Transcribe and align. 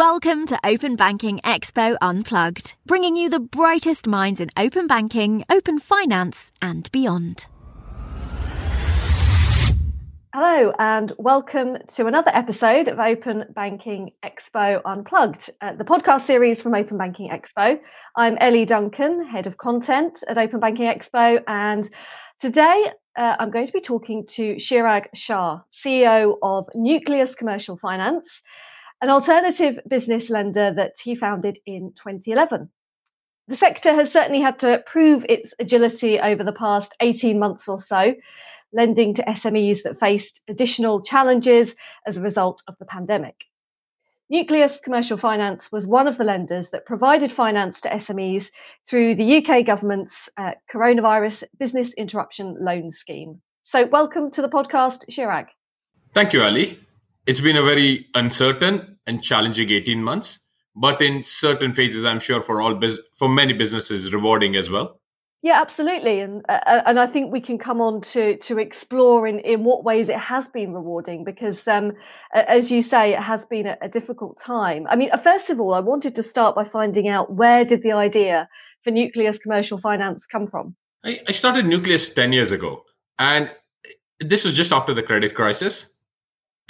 Welcome 0.00 0.46
to 0.46 0.58
Open 0.64 0.96
Banking 0.96 1.40
Expo 1.44 1.94
Unplugged, 2.00 2.74
bringing 2.86 3.16
you 3.16 3.28
the 3.28 3.38
brightest 3.38 4.06
minds 4.06 4.40
in 4.40 4.48
open 4.56 4.86
banking, 4.86 5.44
open 5.50 5.78
finance, 5.78 6.52
and 6.62 6.90
beyond. 6.90 7.44
Hello, 10.32 10.72
and 10.78 11.12
welcome 11.18 11.76
to 11.96 12.06
another 12.06 12.30
episode 12.32 12.88
of 12.88 12.98
Open 12.98 13.44
Banking 13.54 14.12
Expo 14.24 14.80
Unplugged, 14.86 15.50
uh, 15.60 15.74
the 15.74 15.84
podcast 15.84 16.22
series 16.22 16.62
from 16.62 16.74
Open 16.74 16.96
Banking 16.96 17.28
Expo. 17.28 17.78
I'm 18.16 18.38
Ellie 18.40 18.64
Duncan, 18.64 19.26
Head 19.26 19.46
of 19.46 19.58
Content 19.58 20.24
at 20.26 20.38
Open 20.38 20.60
Banking 20.60 20.86
Expo, 20.86 21.44
and 21.46 21.86
today 22.40 22.90
uh, 23.18 23.36
I'm 23.38 23.50
going 23.50 23.66
to 23.66 23.72
be 23.74 23.82
talking 23.82 24.24
to 24.28 24.54
Chirag 24.54 25.08
Shah, 25.12 25.60
CEO 25.70 26.38
of 26.42 26.68
Nucleus 26.74 27.34
Commercial 27.34 27.76
Finance 27.76 28.42
an 29.00 29.08
alternative 29.08 29.78
business 29.88 30.30
lender 30.30 30.72
that 30.74 30.96
he 31.02 31.14
founded 31.14 31.58
in 31.66 31.92
2011. 31.96 32.68
The 33.48 33.56
sector 33.56 33.94
has 33.94 34.12
certainly 34.12 34.40
had 34.40 34.60
to 34.60 34.82
prove 34.86 35.24
its 35.28 35.54
agility 35.58 36.20
over 36.20 36.44
the 36.44 36.52
past 36.52 36.94
18 37.00 37.38
months 37.38 37.66
or 37.66 37.80
so, 37.80 38.14
lending 38.72 39.14
to 39.14 39.22
SMEs 39.22 39.82
that 39.82 39.98
faced 39.98 40.40
additional 40.48 41.02
challenges 41.02 41.74
as 42.06 42.16
a 42.16 42.22
result 42.22 42.62
of 42.68 42.76
the 42.78 42.84
pandemic. 42.84 43.34
Nucleus 44.28 44.78
Commercial 44.84 45.16
Finance 45.16 45.72
was 45.72 45.88
one 45.88 46.06
of 46.06 46.16
the 46.16 46.22
lenders 46.22 46.70
that 46.70 46.86
provided 46.86 47.32
finance 47.32 47.80
to 47.80 47.88
SMEs 47.88 48.52
through 48.88 49.16
the 49.16 49.38
UK 49.38 49.66
government's 49.66 50.28
uh, 50.36 50.52
coronavirus 50.72 51.42
business 51.58 51.92
interruption 51.94 52.54
loan 52.60 52.92
scheme. 52.92 53.40
So, 53.64 53.86
welcome 53.86 54.30
to 54.32 54.42
the 54.42 54.48
podcast, 54.48 55.08
Chirag. 55.10 55.46
Thank 56.12 56.32
you, 56.32 56.42
Ali. 56.42 56.78
It's 57.26 57.40
been 57.40 57.56
a 57.56 57.62
very 57.62 58.06
uncertain 58.14 58.98
and 59.06 59.22
challenging 59.22 59.70
18 59.70 60.02
months, 60.02 60.40
but 60.74 61.02
in 61.02 61.22
certain 61.22 61.74
phases, 61.74 62.04
I'm 62.04 62.20
sure 62.20 62.40
for 62.40 62.60
all 62.62 62.74
bus- 62.74 62.98
for 63.14 63.28
many 63.28 63.52
businesses, 63.52 64.12
rewarding 64.12 64.56
as 64.56 64.70
well. 64.70 65.00
Yeah, 65.42 65.58
absolutely, 65.60 66.20
and 66.20 66.44
uh, 66.50 66.60
uh, 66.66 66.82
and 66.84 67.00
I 67.00 67.06
think 67.06 67.32
we 67.32 67.40
can 67.40 67.56
come 67.56 67.80
on 67.80 68.02
to 68.12 68.36
to 68.36 68.58
explore 68.58 69.26
in 69.26 69.38
in 69.40 69.64
what 69.64 69.84
ways 69.84 70.10
it 70.10 70.18
has 70.18 70.48
been 70.48 70.74
rewarding 70.74 71.24
because, 71.24 71.66
um, 71.66 71.92
as 72.34 72.70
you 72.70 72.82
say, 72.82 73.14
it 73.14 73.22
has 73.22 73.46
been 73.46 73.66
a, 73.66 73.78
a 73.80 73.88
difficult 73.88 74.38
time. 74.38 74.86
I 74.90 74.96
mean, 74.96 75.10
uh, 75.12 75.16
first 75.16 75.48
of 75.48 75.58
all, 75.58 75.72
I 75.72 75.80
wanted 75.80 76.14
to 76.16 76.22
start 76.22 76.56
by 76.56 76.64
finding 76.68 77.08
out 77.08 77.32
where 77.32 77.64
did 77.64 77.82
the 77.82 77.92
idea 77.92 78.50
for 78.84 78.90
Nucleus 78.90 79.38
Commercial 79.38 79.78
Finance 79.78 80.26
come 80.26 80.46
from? 80.46 80.76
I, 81.04 81.20
I 81.26 81.32
started 81.32 81.64
Nucleus 81.64 82.10
ten 82.10 82.34
years 82.34 82.50
ago, 82.50 82.84
and 83.18 83.50
this 84.18 84.44
was 84.44 84.54
just 84.54 84.72
after 84.74 84.92
the 84.92 85.02
credit 85.02 85.34
crisis 85.34 85.86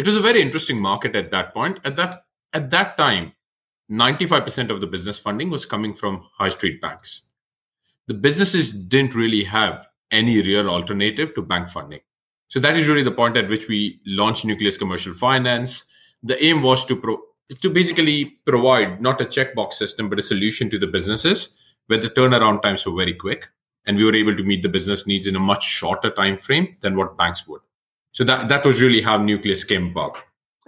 it 0.01 0.07
was 0.07 0.17
a 0.17 0.21
very 0.21 0.41
interesting 0.41 0.81
market 0.81 1.15
at 1.15 1.31
that 1.31 1.53
point. 1.53 1.79
At 1.85 1.97
that 1.97 2.25
at 2.55 2.71
that 2.71 2.97
time, 2.97 3.33
95% 3.91 4.71
of 4.71 4.81
the 4.81 4.87
business 4.87 5.19
funding 5.19 5.51
was 5.51 5.67
coming 5.67 5.93
from 5.93 6.25
high 6.39 6.49
street 6.49 6.81
banks. 6.81 7.21
The 8.07 8.15
businesses 8.15 8.73
didn't 8.73 9.15
really 9.15 9.45
have 9.45 9.87
any 10.11 10.41
real 10.41 10.71
alternative 10.71 11.35
to 11.35 11.43
bank 11.43 11.69
funding. 11.69 12.01
So 12.49 12.61
that 12.61 12.79
is 12.79 12.89
really 12.89 13.03
the 13.03 13.13
point 13.13 13.37
at 13.37 13.51
which 13.51 13.69
we 13.69 14.01
launched 14.07 14.47
Nucleus 14.47 14.79
Commercial 14.79 15.13
Finance. 15.13 15.85
The 16.23 16.43
aim 16.43 16.63
was 16.63 16.87
to 16.87 16.97
pro- 16.97 17.21
to 17.61 17.69
basically 17.69 18.39
provide 18.47 19.03
not 19.03 19.21
a 19.21 19.27
checkbox 19.27 19.75
system 19.75 20.09
but 20.09 20.19
a 20.19 20.23
solution 20.23 20.71
to 20.71 20.79
the 20.79 20.87
businesses 20.87 21.51
where 21.89 22.01
the 22.01 22.09
turnaround 22.09 22.63
times 22.63 22.87
were 22.87 22.97
very 22.97 23.15
quick 23.15 23.51
and 23.85 23.99
we 23.99 24.05
were 24.05 24.17
able 24.17 24.35
to 24.35 24.45
meet 24.45 24.63
the 24.63 24.77
business 24.79 25.07
needs 25.07 25.27
in 25.27 25.37
a 25.37 25.47
much 25.53 25.63
shorter 25.63 26.11
time 26.11 26.39
frame 26.39 26.75
than 26.81 26.97
what 26.97 27.19
banks 27.19 27.47
would. 27.47 27.61
So 28.13 28.25
that 28.25 28.49
that 28.49 28.65
was 28.65 28.81
really 28.81 29.03
how 29.03 29.17
Nucleus 29.17 29.65
came 29.65 29.89
about. 29.89 30.19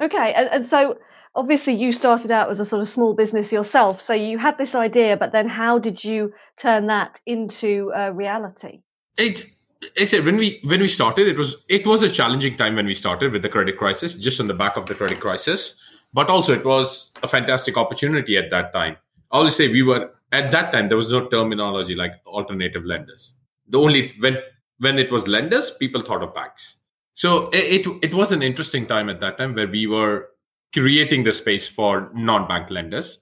Okay, 0.01 0.33
and, 0.35 0.49
and 0.49 0.67
so 0.67 0.97
obviously 1.35 1.75
you 1.75 1.93
started 1.93 2.31
out 2.31 2.51
as 2.51 2.61
a 2.61 2.65
sort 2.65 2.83
of 2.83 2.89
small 2.89 3.15
business 3.15 3.53
yourself. 3.53 4.01
So 4.03 4.15
you 4.15 4.39
had 4.39 4.59
this 4.59 4.75
idea, 4.75 5.17
but 5.17 5.33
then 5.33 5.49
how 5.49 5.79
did 5.79 6.03
you 6.05 6.33
turn 6.57 6.87
that 6.87 7.21
into 7.27 7.93
uh, 7.95 8.11
reality? 8.11 8.81
It 9.19 9.51
I 9.99 10.05
said 10.05 10.25
when 10.25 10.37
we 10.37 10.61
when 10.65 10.81
we 10.81 10.89
started, 10.89 11.27
it 11.27 11.37
was 11.37 11.57
it 11.69 11.87
was 11.87 12.03
a 12.03 12.11
challenging 12.11 12.57
time 12.57 12.77
when 12.77 12.87
we 12.87 12.95
started 12.95 13.33
with 13.33 13.43
the 13.43 13.49
credit 13.49 13.77
crisis, 13.77 14.15
just 14.15 14.41
on 14.41 14.47
the 14.47 14.55
back 14.55 14.77
of 14.77 14.87
the 14.87 14.95
credit 14.95 15.21
crisis. 15.21 15.81
But 16.15 16.29
also, 16.29 16.53
it 16.53 16.65
was 16.65 17.11
a 17.23 17.29
fantastic 17.29 17.77
opportunity 17.77 18.37
at 18.37 18.51
that 18.51 18.73
time. 18.73 18.97
I 19.31 19.39
always 19.39 19.57
say 19.57 19.69
we 19.69 19.83
were 19.83 20.11
at 20.31 20.51
that 20.53 20.73
time 20.73 20.89
there 20.89 20.97
was 20.97 21.11
no 21.11 21.27
terminology 21.29 21.95
like 21.95 22.13
alternative 22.27 22.85
lenders. 22.85 23.35
The 23.69 23.81
only 23.81 24.13
when 24.21 24.39
when 24.79 24.99
it 24.99 25.11
was 25.11 25.27
lenders, 25.27 25.71
people 25.71 26.01
thought 26.01 26.23
of 26.23 26.35
banks. 26.35 26.77
So 27.15 27.51
it, 27.51 27.87
it, 27.87 27.99
it 28.03 28.15
was 28.15 28.33
an 28.33 28.43
interesting 28.43 28.87
time 28.87 29.09
at 29.09 29.21
that 29.21 29.39
time 29.39 29.55
where 29.55 29.69
we 29.69 29.87
were 29.87 30.29
creating 30.73 31.25
the 31.25 31.33
space 31.33 31.69
for 31.69 32.11
non-bank 32.15 32.71
lenders. 32.71 33.19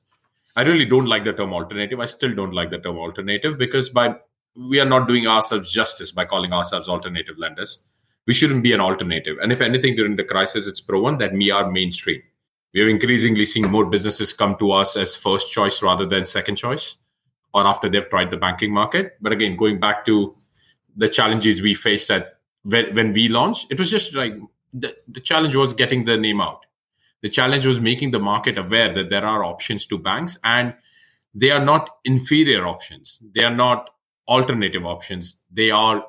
I 0.57 0.63
really 0.63 0.85
don't 0.85 1.07
like 1.07 1.25
the 1.25 1.33
term 1.33 1.53
alternative. 1.53 2.01
I 2.01 2.07
still 2.07 2.35
don't 2.35 2.53
like 2.53 2.71
the 2.71 2.79
term 2.79 2.99
alternative 2.99 3.59
because 3.59 3.89
by 3.91 4.17
we 4.57 4.81
are 4.81 4.85
not 4.85 5.09
doing 5.09 5.27
ourselves 5.27 5.73
justice 5.73 6.11
by 6.11 6.25
calling 6.25 6.53
ourselves 6.53 6.89
alternative 6.89 7.37
lenders. 7.39 7.85
We 8.27 8.35
shouldn't 8.35 8.63
be 8.63 8.73
an 8.73 8.81
alternative. 8.81 9.39
And 9.41 9.53
if 9.53 9.61
anything, 9.61 9.97
during 9.97 10.17
the 10.17 10.25
crisis, 10.25 10.67
it's 10.67 10.81
proven 10.81 11.19
that 11.19 11.33
we 11.33 11.51
are 11.51 11.71
mainstream. 11.71 12.21
We 12.75 12.83
are 12.83 12.89
increasingly 12.89 13.47
seeing 13.47 13.71
more 13.71 13.87
businesses 13.87 14.33
come 14.33 14.57
to 14.59 14.73
us 14.73 14.97
as 14.97 15.17
first 15.17 15.51
choice 15.51 15.83
rather 15.83 16.07
than 16.07 16.25
second 16.25 16.57
choice 16.57 16.97
or 17.53 17.67
after 17.67 17.89
they've 17.89 18.09
tried 18.09 18.31
the 18.31 18.37
banking 18.37 18.73
market. 18.73 19.17
But 19.21 19.33
again, 19.33 19.57
going 19.57 19.81
back 19.81 20.05
to 20.07 20.37
the 20.97 21.09
challenges 21.09 21.63
we 21.63 21.75
faced 21.75 22.11
at 22.11 22.40
when, 22.63 22.95
when 22.95 23.13
we 23.13 23.29
launched, 23.29 23.67
it 23.71 23.79
was 23.79 23.91
just 23.91 24.15
like 24.15 24.35
the, 24.73 24.97
the 25.09 25.21
challenge 25.21 25.57
was 25.57 25.75
getting 25.75 26.05
the 26.05 26.17
name 26.17 26.41
out. 26.41 26.67
The 27.23 27.29
challenge 27.29 27.67
was 27.67 27.81
making 27.81 28.13
the 28.13 28.19
market 28.19 28.59
aware 28.59 28.91
that 28.93 29.11
there 29.11 29.25
are 29.25 29.45
options 29.45 29.87
to 29.87 29.99
banks 29.99 30.39
and 30.43 30.75
they 31.35 31.51
are 31.51 31.65
not 31.65 31.91
inferior 32.05 32.67
options. 32.67 33.21
They 33.35 33.45
are 33.45 33.55
not 33.55 33.91
alternative 34.27 34.87
options. 34.87 35.37
They 35.51 35.71
are 35.71 36.05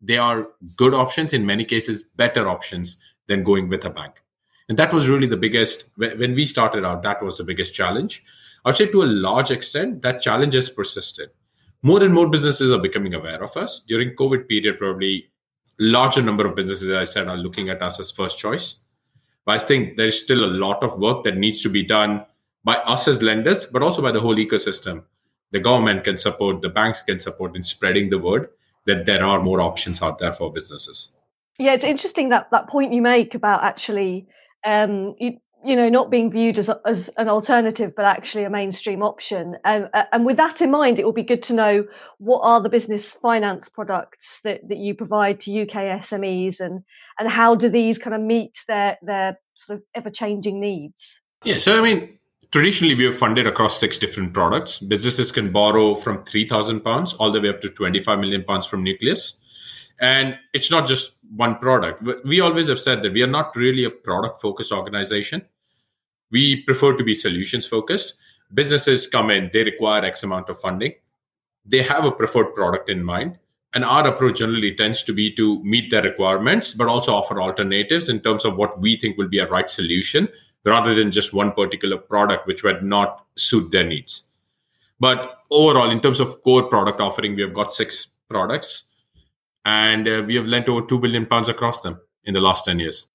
they 0.00 0.18
are 0.18 0.48
good 0.76 0.94
options 0.94 1.32
in 1.32 1.46
many 1.46 1.64
cases, 1.64 2.02
better 2.02 2.48
options 2.48 2.98
than 3.28 3.42
going 3.42 3.68
with 3.68 3.84
a 3.84 3.90
bank. 3.90 4.22
And 4.68 4.78
that 4.78 4.92
was 4.92 5.08
really 5.08 5.26
the 5.26 5.36
biggest 5.36 5.84
when 5.96 6.34
we 6.34 6.44
started 6.44 6.84
out. 6.84 7.02
That 7.02 7.22
was 7.22 7.38
the 7.38 7.44
biggest 7.44 7.74
challenge. 7.74 8.22
I'd 8.64 8.74
say 8.74 8.86
to 8.86 9.02
a 9.02 9.04
large 9.04 9.50
extent 9.50 10.02
that 10.02 10.20
challenge 10.20 10.54
has 10.54 10.68
persisted. 10.68 11.30
More 11.82 12.02
and 12.02 12.12
more 12.12 12.28
businesses 12.28 12.72
are 12.72 12.80
becoming 12.80 13.14
aware 13.14 13.42
of 13.42 13.56
us 13.56 13.80
during 13.80 14.16
COVID 14.16 14.48
period. 14.48 14.78
Probably 14.78 15.30
larger 15.78 16.22
number 16.22 16.46
of 16.46 16.54
businesses, 16.54 16.88
as 16.88 16.96
I 16.96 17.04
said, 17.04 17.28
are 17.28 17.36
looking 17.36 17.68
at 17.68 17.82
us 17.82 18.00
as 18.00 18.10
first 18.10 18.38
choice. 18.38 18.76
But 19.44 19.62
I 19.62 19.64
think 19.64 19.96
there's 19.96 20.20
still 20.20 20.44
a 20.44 20.50
lot 20.50 20.82
of 20.82 20.98
work 20.98 21.24
that 21.24 21.36
needs 21.36 21.62
to 21.62 21.68
be 21.68 21.82
done 21.82 22.24
by 22.64 22.76
us 22.76 23.06
as 23.06 23.22
lenders, 23.22 23.66
but 23.66 23.82
also 23.82 24.02
by 24.02 24.10
the 24.10 24.20
whole 24.20 24.36
ecosystem. 24.36 25.04
The 25.52 25.60
government 25.60 26.04
can 26.04 26.16
support, 26.16 26.62
the 26.62 26.68
banks 26.68 27.02
can 27.02 27.20
support 27.20 27.54
in 27.54 27.62
spreading 27.62 28.10
the 28.10 28.18
word 28.18 28.48
that 28.86 29.06
there 29.06 29.24
are 29.24 29.42
more 29.42 29.60
options 29.60 30.02
out 30.02 30.18
there 30.18 30.32
for 30.32 30.52
businesses. 30.52 31.10
Yeah, 31.58 31.74
it's 31.74 31.84
interesting 31.84 32.30
that 32.30 32.50
that 32.50 32.68
point 32.68 32.92
you 32.92 33.00
make 33.00 33.34
about 33.34 33.62
actually 33.62 34.26
um, 34.64 35.14
you 35.66 35.76
know 35.76 35.88
not 35.88 36.10
being 36.10 36.30
viewed 36.30 36.58
as 36.58 36.70
as 36.84 37.10
an 37.16 37.28
alternative 37.28 37.92
but 37.96 38.04
actually 38.04 38.44
a 38.44 38.50
mainstream 38.50 39.02
option 39.02 39.56
um, 39.64 39.88
and 40.12 40.24
with 40.24 40.36
that 40.36 40.62
in 40.62 40.70
mind 40.70 40.98
it 40.98 41.04
will 41.04 41.12
be 41.12 41.22
good 41.22 41.42
to 41.42 41.52
know 41.52 41.84
what 42.18 42.40
are 42.40 42.62
the 42.62 42.68
business 42.68 43.10
finance 43.12 43.68
products 43.68 44.40
that, 44.44 44.60
that 44.68 44.78
you 44.78 44.94
provide 44.94 45.40
to 45.40 45.62
UK 45.62 46.00
SMEs 46.02 46.60
and 46.60 46.82
and 47.18 47.28
how 47.28 47.54
do 47.54 47.68
these 47.68 47.98
kind 47.98 48.14
of 48.14 48.20
meet 48.20 48.56
their 48.68 48.96
their 49.02 49.38
sort 49.54 49.78
of 49.78 49.84
ever 49.94 50.10
changing 50.10 50.60
needs 50.60 51.20
yeah 51.44 51.58
so 51.58 51.78
i 51.78 51.82
mean 51.82 52.18
traditionally 52.52 52.94
we 52.94 53.04
have 53.04 53.16
funded 53.16 53.46
across 53.46 53.78
six 53.78 53.98
different 53.98 54.32
products 54.32 54.78
businesses 54.78 55.32
can 55.32 55.50
borrow 55.50 55.96
from 55.96 56.24
3000 56.24 56.80
pounds 56.80 57.12
all 57.14 57.32
the 57.32 57.40
way 57.40 57.48
up 57.48 57.60
to 57.60 57.68
25 57.68 58.18
million 58.18 58.44
pounds 58.44 58.66
from 58.66 58.84
nucleus 58.84 59.40
and 60.00 60.36
it's 60.52 60.70
not 60.70 60.86
just 60.86 61.12
one 61.34 61.56
product. 61.56 62.02
We 62.24 62.40
always 62.40 62.68
have 62.68 62.78
said 62.78 63.02
that 63.02 63.12
we 63.12 63.22
are 63.22 63.28
not 63.28 63.56
really 63.56 63.84
a 63.84 63.90
product 63.90 64.40
focused 64.40 64.72
organization. 64.72 65.46
We 66.30 66.62
prefer 66.62 66.96
to 66.96 67.04
be 67.04 67.14
solutions 67.14 67.66
focused. 67.66 68.14
Businesses 68.54 69.06
come 69.06 69.30
in, 69.30 69.50
they 69.52 69.64
require 69.64 70.04
X 70.04 70.22
amount 70.22 70.48
of 70.48 70.60
funding. 70.60 70.94
They 71.64 71.82
have 71.82 72.04
a 72.04 72.12
preferred 72.12 72.54
product 72.54 72.88
in 72.88 73.02
mind. 73.02 73.38
And 73.74 73.84
our 73.84 74.06
approach 74.06 74.38
generally 74.38 74.74
tends 74.74 75.02
to 75.04 75.12
be 75.12 75.30
to 75.32 75.62
meet 75.62 75.90
their 75.90 76.02
requirements, 76.02 76.72
but 76.72 76.88
also 76.88 77.14
offer 77.14 77.40
alternatives 77.42 78.08
in 78.08 78.20
terms 78.20 78.44
of 78.44 78.56
what 78.56 78.80
we 78.80 78.96
think 78.96 79.18
will 79.18 79.28
be 79.28 79.38
a 79.38 79.48
right 79.48 79.68
solution 79.68 80.28
rather 80.64 80.94
than 80.94 81.10
just 81.10 81.34
one 81.34 81.52
particular 81.52 81.96
product 81.96 82.46
which 82.46 82.62
would 82.62 82.82
not 82.82 83.24
suit 83.36 83.70
their 83.70 83.84
needs. 83.84 84.24
But 84.98 85.42
overall, 85.50 85.90
in 85.90 86.00
terms 86.00 86.20
of 86.20 86.42
core 86.42 86.64
product 86.64 87.00
offering, 87.00 87.36
we 87.36 87.42
have 87.42 87.52
got 87.52 87.72
six 87.72 88.08
products 88.28 88.84
and 89.64 90.08
uh, 90.08 90.22
we 90.26 90.34
have 90.36 90.46
lent 90.46 90.68
over 90.68 90.86
2 90.86 90.98
billion 90.98 91.26
pounds 91.26 91.48
across 91.48 91.82
them 91.82 92.00
in 92.24 92.34
the 92.34 92.40
last 92.40 92.64
10 92.64 92.78
years. 92.78 93.06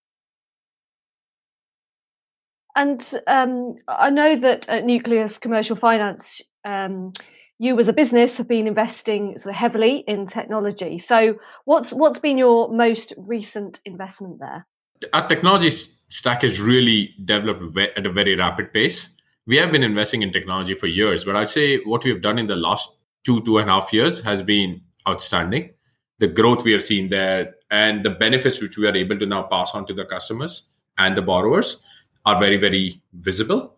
And 2.75 3.21
um, 3.27 3.75
I 3.87 4.09
know 4.09 4.37
that 4.39 4.69
at 4.69 4.85
Nucleus 4.85 5.37
Commercial 5.37 5.75
Finance, 5.75 6.41
um, 6.63 7.13
you 7.59 7.79
as 7.79 7.87
a 7.87 7.93
business 7.93 8.37
have 8.37 8.47
been 8.47 8.65
investing 8.65 9.37
sort 9.37 9.53
of 9.53 9.59
heavily 9.59 10.03
in 10.07 10.27
technology. 10.27 10.97
So, 10.99 11.35
what's 11.65 11.93
what's 11.93 12.19
been 12.19 12.37
your 12.37 12.71
most 12.71 13.13
recent 13.17 13.79
investment 13.85 14.39
there? 14.39 14.65
Our 15.13 15.27
technology 15.27 15.69
stack 15.69 16.41
has 16.41 16.59
really 16.59 17.13
developed 17.23 17.77
at 17.77 18.05
a 18.05 18.11
very 18.11 18.35
rapid 18.35 18.73
pace. 18.73 19.09
we 19.47 19.57
have 19.57 19.71
been 19.71 19.83
investing 19.83 20.21
in 20.21 20.31
technology 20.31 20.75
for 20.75 20.87
years, 20.87 21.23
but 21.23 21.35
I'd 21.35 21.49
say 21.49 21.79
what 21.79 22.03
we 22.03 22.11
have 22.11 22.21
done 22.21 22.37
in 22.37 22.47
the 22.47 22.55
last 22.55 22.97
two, 23.23 23.41
two 23.41 23.57
and 23.57 23.69
a 23.69 23.73
half 23.73 23.91
years 23.91 24.23
has 24.23 24.41
been 24.41 24.81
outstanding. 25.07 25.71
The 26.19 26.27
growth 26.27 26.63
we 26.63 26.71
have 26.73 26.83
seen 26.83 27.09
there 27.09 27.55
and 27.69 28.05
the 28.05 28.11
benefits 28.11 28.61
which 28.61 28.77
we 28.77 28.87
are 28.87 28.95
able 28.95 29.17
to 29.17 29.25
now 29.25 29.43
pass 29.43 29.71
on 29.73 29.87
to 29.87 29.93
the 29.93 30.05
customers 30.05 30.63
and 30.97 31.17
the 31.17 31.21
borrowers 31.21 31.81
are 32.25 32.39
very, 32.39 32.57
very 32.57 33.01
visible. 33.13 33.75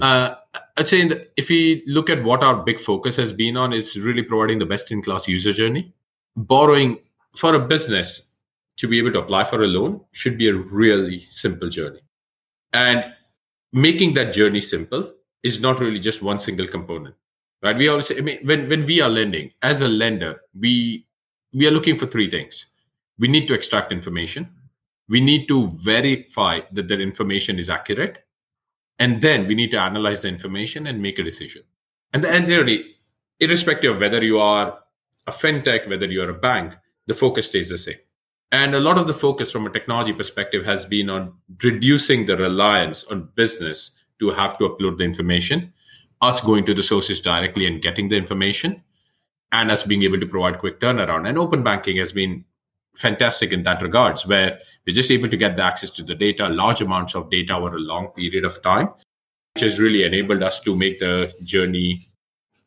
Uh, 0.00 0.34
I'd 0.76 0.88
say 0.88 1.06
the, 1.06 1.26
if 1.36 1.48
we 1.48 1.84
look 1.86 2.10
at 2.10 2.24
what 2.24 2.42
our 2.42 2.62
big 2.64 2.80
focus 2.80 3.16
has 3.16 3.32
been 3.32 3.56
on 3.56 3.72
is 3.72 3.96
really 3.96 4.22
providing 4.22 4.58
the 4.58 4.66
best 4.66 4.90
in 4.90 5.02
class 5.02 5.28
user 5.28 5.52
journey. 5.52 5.92
Borrowing 6.36 6.98
for 7.36 7.54
a 7.54 7.60
business 7.60 8.30
to 8.76 8.88
be 8.88 8.98
able 8.98 9.12
to 9.12 9.20
apply 9.20 9.44
for 9.44 9.62
a 9.62 9.68
loan 9.68 10.00
should 10.12 10.36
be 10.36 10.48
a 10.48 10.54
really 10.54 11.20
simple 11.20 11.68
journey. 11.68 12.00
And 12.72 13.04
making 13.72 14.14
that 14.14 14.32
journey 14.32 14.60
simple 14.60 15.12
is 15.44 15.60
not 15.60 15.78
really 15.78 16.00
just 16.00 16.22
one 16.22 16.38
single 16.38 16.66
component. 16.66 17.14
Right? 17.62 17.76
We 17.76 17.88
always 17.88 18.08
say, 18.08 18.18
I 18.18 18.20
mean, 18.20 18.40
when, 18.44 18.68
when 18.68 18.84
we 18.84 19.00
are 19.00 19.08
lending, 19.08 19.52
as 19.62 19.80
a 19.80 19.88
lender, 19.88 20.40
we 20.58 21.06
we 21.54 21.66
are 21.68 21.70
looking 21.70 21.96
for 21.96 22.06
three 22.06 22.28
things. 22.28 22.66
We 23.18 23.28
need 23.28 23.46
to 23.46 23.54
extract 23.54 23.92
information. 23.92 24.50
We 25.08 25.20
need 25.20 25.48
to 25.48 25.70
verify 25.70 26.60
that 26.72 26.88
that 26.88 27.00
information 27.00 27.58
is 27.58 27.68
accurate. 27.68 28.24
And 28.98 29.20
then 29.20 29.46
we 29.46 29.54
need 29.54 29.70
to 29.72 29.80
analyze 29.80 30.22
the 30.22 30.28
information 30.28 30.86
and 30.86 31.02
make 31.02 31.18
a 31.18 31.22
decision. 31.22 31.62
And, 32.12 32.24
and 32.24 32.48
really, 32.48 32.94
irrespective 33.40 33.94
of 33.94 34.00
whether 34.00 34.22
you 34.22 34.38
are 34.38 34.78
a 35.26 35.32
fintech, 35.32 35.88
whether 35.88 36.06
you're 36.06 36.30
a 36.30 36.34
bank, 36.34 36.74
the 37.06 37.14
focus 37.14 37.48
stays 37.48 37.70
the 37.70 37.78
same. 37.78 37.96
And 38.52 38.74
a 38.74 38.80
lot 38.80 38.98
of 38.98 39.06
the 39.06 39.14
focus 39.14 39.50
from 39.50 39.66
a 39.66 39.70
technology 39.70 40.12
perspective 40.12 40.64
has 40.64 40.86
been 40.86 41.10
on 41.10 41.34
reducing 41.62 42.26
the 42.26 42.36
reliance 42.36 43.04
on 43.04 43.30
business 43.34 43.90
to 44.20 44.30
have 44.30 44.56
to 44.58 44.68
upload 44.68 44.98
the 44.98 45.04
information, 45.04 45.72
us 46.20 46.40
going 46.40 46.64
to 46.66 46.74
the 46.74 46.82
sources 46.82 47.20
directly 47.20 47.66
and 47.66 47.82
getting 47.82 48.08
the 48.08 48.16
information, 48.16 48.82
and 49.50 49.70
us 49.70 49.82
being 49.82 50.02
able 50.02 50.20
to 50.20 50.26
provide 50.26 50.58
quick 50.58 50.78
turnaround. 50.80 51.28
And 51.28 51.36
open 51.36 51.62
banking 51.62 51.96
has 51.96 52.12
been 52.12 52.44
fantastic 52.96 53.52
in 53.52 53.62
that 53.64 53.82
regards, 53.82 54.26
where 54.26 54.58
we're 54.86 54.92
just 54.92 55.10
able 55.10 55.28
to 55.28 55.36
get 55.36 55.56
the 55.56 55.62
access 55.62 55.90
to 55.90 56.02
the 56.02 56.14
data, 56.14 56.48
large 56.48 56.80
amounts 56.80 57.14
of 57.14 57.30
data 57.30 57.56
over 57.56 57.76
a 57.76 57.80
long 57.80 58.08
period 58.08 58.44
of 58.44 58.60
time, 58.62 58.88
which 59.54 59.62
has 59.62 59.80
really 59.80 60.04
enabled 60.04 60.42
us 60.42 60.60
to 60.60 60.76
make 60.76 60.98
the 60.98 61.32
journey 61.42 62.08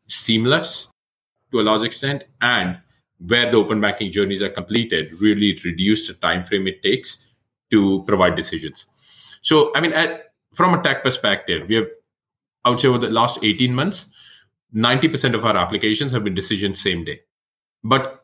seamless 0.07 0.89
to 1.51 1.59
a 1.59 1.63
large 1.63 1.83
extent. 1.83 2.23
And 2.41 2.77
where 3.25 3.49
the 3.49 3.57
open 3.57 3.81
banking 3.81 4.11
journeys 4.11 4.41
are 4.41 4.49
completed 4.49 5.19
really 5.19 5.59
reduce 5.63 6.07
the 6.07 6.13
time 6.13 6.43
frame 6.43 6.67
it 6.67 6.83
takes 6.83 7.33
to 7.71 8.03
provide 8.05 8.35
decisions. 8.35 8.85
So 9.41 9.71
i 9.75 9.81
mean 9.81 9.93
at, 9.93 10.33
from 10.53 10.73
a 10.73 10.83
tech 10.83 11.03
perspective 11.03 11.67
we 11.67 11.75
have 11.75 11.87
i 12.63 12.69
would 12.69 12.79
say 12.79 12.87
over 12.87 12.99
the 12.99 13.09
last 13.09 13.39
18 13.43 13.73
months 13.73 14.05
90% 14.73 15.33
of 15.33 15.45
our 15.45 15.55
applications 15.55 16.11
have 16.11 16.23
been 16.23 16.35
decisioned 16.35 16.75
same 16.75 17.03
day. 17.03 17.21
But 17.83 18.21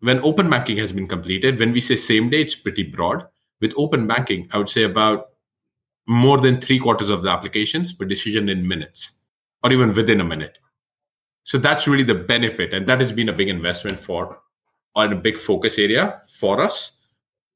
when 0.00 0.20
open 0.20 0.50
banking 0.50 0.76
has 0.76 0.92
been 0.92 1.06
completed 1.06 1.58
when 1.58 1.72
we 1.72 1.80
say 1.80 1.96
same 1.96 2.30
day 2.30 2.40
it's 2.40 2.54
pretty 2.54 2.82
broad 2.82 3.26
with 3.60 3.72
open 3.76 4.06
banking 4.06 4.48
i 4.52 4.58
would 4.58 4.68
say 4.68 4.82
about 4.82 5.30
more 6.06 6.38
than 6.38 6.60
three 6.60 6.78
quarters 6.78 7.08
of 7.08 7.22
the 7.22 7.30
applications 7.30 7.98
were 7.98 8.04
decision 8.04 8.48
in 8.48 8.68
minutes 8.68 9.12
or 9.62 9.72
even 9.72 9.94
within 9.94 10.20
a 10.20 10.24
minute 10.24 10.58
so 11.44 11.58
that's 11.58 11.86
really 11.86 12.02
the 12.04 12.14
benefit. 12.14 12.72
And 12.72 12.86
that 12.86 13.00
has 13.00 13.12
been 13.12 13.28
a 13.28 13.32
big 13.32 13.48
investment 13.48 14.00
for 14.00 14.38
and 14.96 15.12
a 15.12 15.16
big 15.16 15.38
focus 15.38 15.78
area 15.78 16.22
for 16.28 16.62
us. 16.62 16.92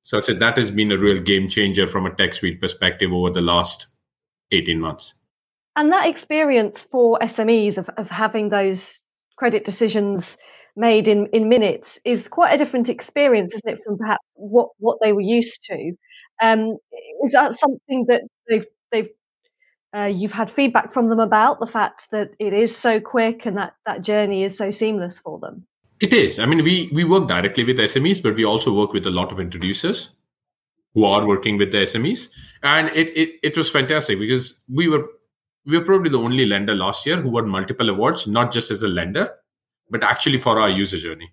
So 0.05 0.19
I'd 0.19 0.25
say 0.25 0.35
that 0.35 0.56
has 0.56 0.70
been 0.70 0.93
a 0.93 0.99
real 0.99 1.23
game 1.23 1.49
changer 1.49 1.87
from 1.87 2.06
a 2.06 2.14
tech 2.14 2.35
suite 2.35 2.61
perspective 2.61 3.12
over 3.12 3.31
the 3.31 3.40
last 3.40 3.87
18 4.52 4.81
months. 4.81 5.14
And 5.76 5.93
that 5.93 6.08
experience 6.08 6.82
for 6.90 7.19
SMEs 7.20 7.79
of, 7.79 7.88
of 7.96 8.08
having 8.08 8.49
those 8.49 9.02
credit 9.37 9.64
decisions 9.64 10.37
made 10.78 11.08
in, 11.08 11.26
in 11.32 11.48
minutes 11.48 11.98
is 12.04 12.28
quite 12.28 12.54
a 12.54 12.58
different 12.58 12.88
experience, 12.88 13.52
isn't 13.54 13.75
it, 13.75 13.80
from 13.84 13.98
perhaps 13.98 14.25
what, 14.34 14.70
what 14.78 14.98
they 15.02 15.12
were 15.12 15.20
used 15.20 15.62
to. 15.64 15.92
Um, 16.40 16.76
is 17.25 17.32
that 17.32 17.58
something 17.58 18.06
that 18.08 18.22
they've 18.48 18.66
they've 18.92 19.08
uh, 19.96 20.04
you've 20.04 20.32
had 20.32 20.50
feedback 20.50 20.92
from 20.92 21.08
them 21.08 21.19
about 21.19 21.60
the 21.60 21.66
fact 21.66 22.06
that 22.12 22.28
it 22.38 22.52
is 22.52 22.76
so 22.76 23.00
quick 23.00 23.46
and 23.46 23.56
that 23.56 23.72
that 23.86 24.02
journey 24.02 24.44
is 24.44 24.56
so 24.56 24.70
seamless 24.70 25.19
for 25.19 25.38
them. 25.40 25.66
It 26.00 26.12
is. 26.12 26.38
I 26.38 26.46
mean, 26.46 26.62
we 26.62 26.90
we 26.92 27.04
work 27.04 27.26
directly 27.26 27.64
with 27.64 27.78
SMEs, 27.78 28.22
but 28.22 28.36
we 28.36 28.44
also 28.44 28.72
work 28.72 28.92
with 28.92 29.06
a 29.06 29.10
lot 29.10 29.32
of 29.32 29.40
introducers 29.40 30.10
who 30.94 31.04
are 31.04 31.26
working 31.26 31.58
with 31.58 31.72
the 31.72 31.78
SMEs, 31.78 32.28
and 32.62 32.88
it 32.90 33.10
it, 33.16 33.30
it 33.42 33.56
was 33.56 33.69
fantastic 33.69 34.19
because 34.19 34.62
we 34.72 34.88
were 34.88 35.04
we 35.66 35.76
were 35.76 35.84
probably 35.84 36.10
the 36.10 36.19
only 36.19 36.46
lender 36.46 36.75
last 36.75 37.04
year 37.04 37.16
who 37.16 37.30
won 37.30 37.48
multiple 37.48 37.90
awards, 37.90 38.26
not 38.26 38.52
just 38.52 38.70
as 38.70 38.82
a 38.82 38.88
lender, 38.88 39.30
but 39.90 40.02
actually 40.02 40.38
for 40.38 40.58
our 40.58 40.70
user 40.70 40.99
journey. 40.99 41.31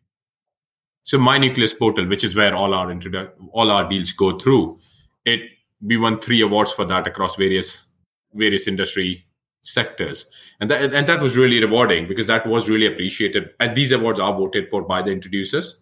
So 1.03 1.17
my 1.17 1.37
nucleus 1.37 1.73
portal, 1.73 2.07
which 2.07 2.23
is 2.23 2.35
where 2.35 2.55
all 2.55 2.73
our 2.73 2.87
introdu- 2.87 3.31
all 3.51 3.71
our 3.71 3.87
deals 3.87 4.11
go 4.11 4.39
through, 4.39 4.79
it 5.25 5.41
we 5.81 5.97
won 5.97 6.19
three 6.19 6.41
awards 6.41 6.71
for 6.71 6.85
that 6.85 7.07
across 7.07 7.35
various 7.35 7.87
various 8.33 8.67
industry 8.67 9.25
sectors. 9.63 10.25
And 10.59 10.69
that 10.69 10.93
and 10.93 11.07
that 11.07 11.21
was 11.21 11.37
really 11.37 11.61
rewarding 11.61 12.07
because 12.07 12.27
that 12.27 12.47
was 12.47 12.69
really 12.69 12.87
appreciated. 12.87 13.51
And 13.59 13.75
these 13.75 13.91
awards 13.91 14.19
are 14.19 14.33
voted 14.33 14.69
for 14.69 14.81
by 14.81 15.01
the 15.01 15.11
introducers. 15.11 15.81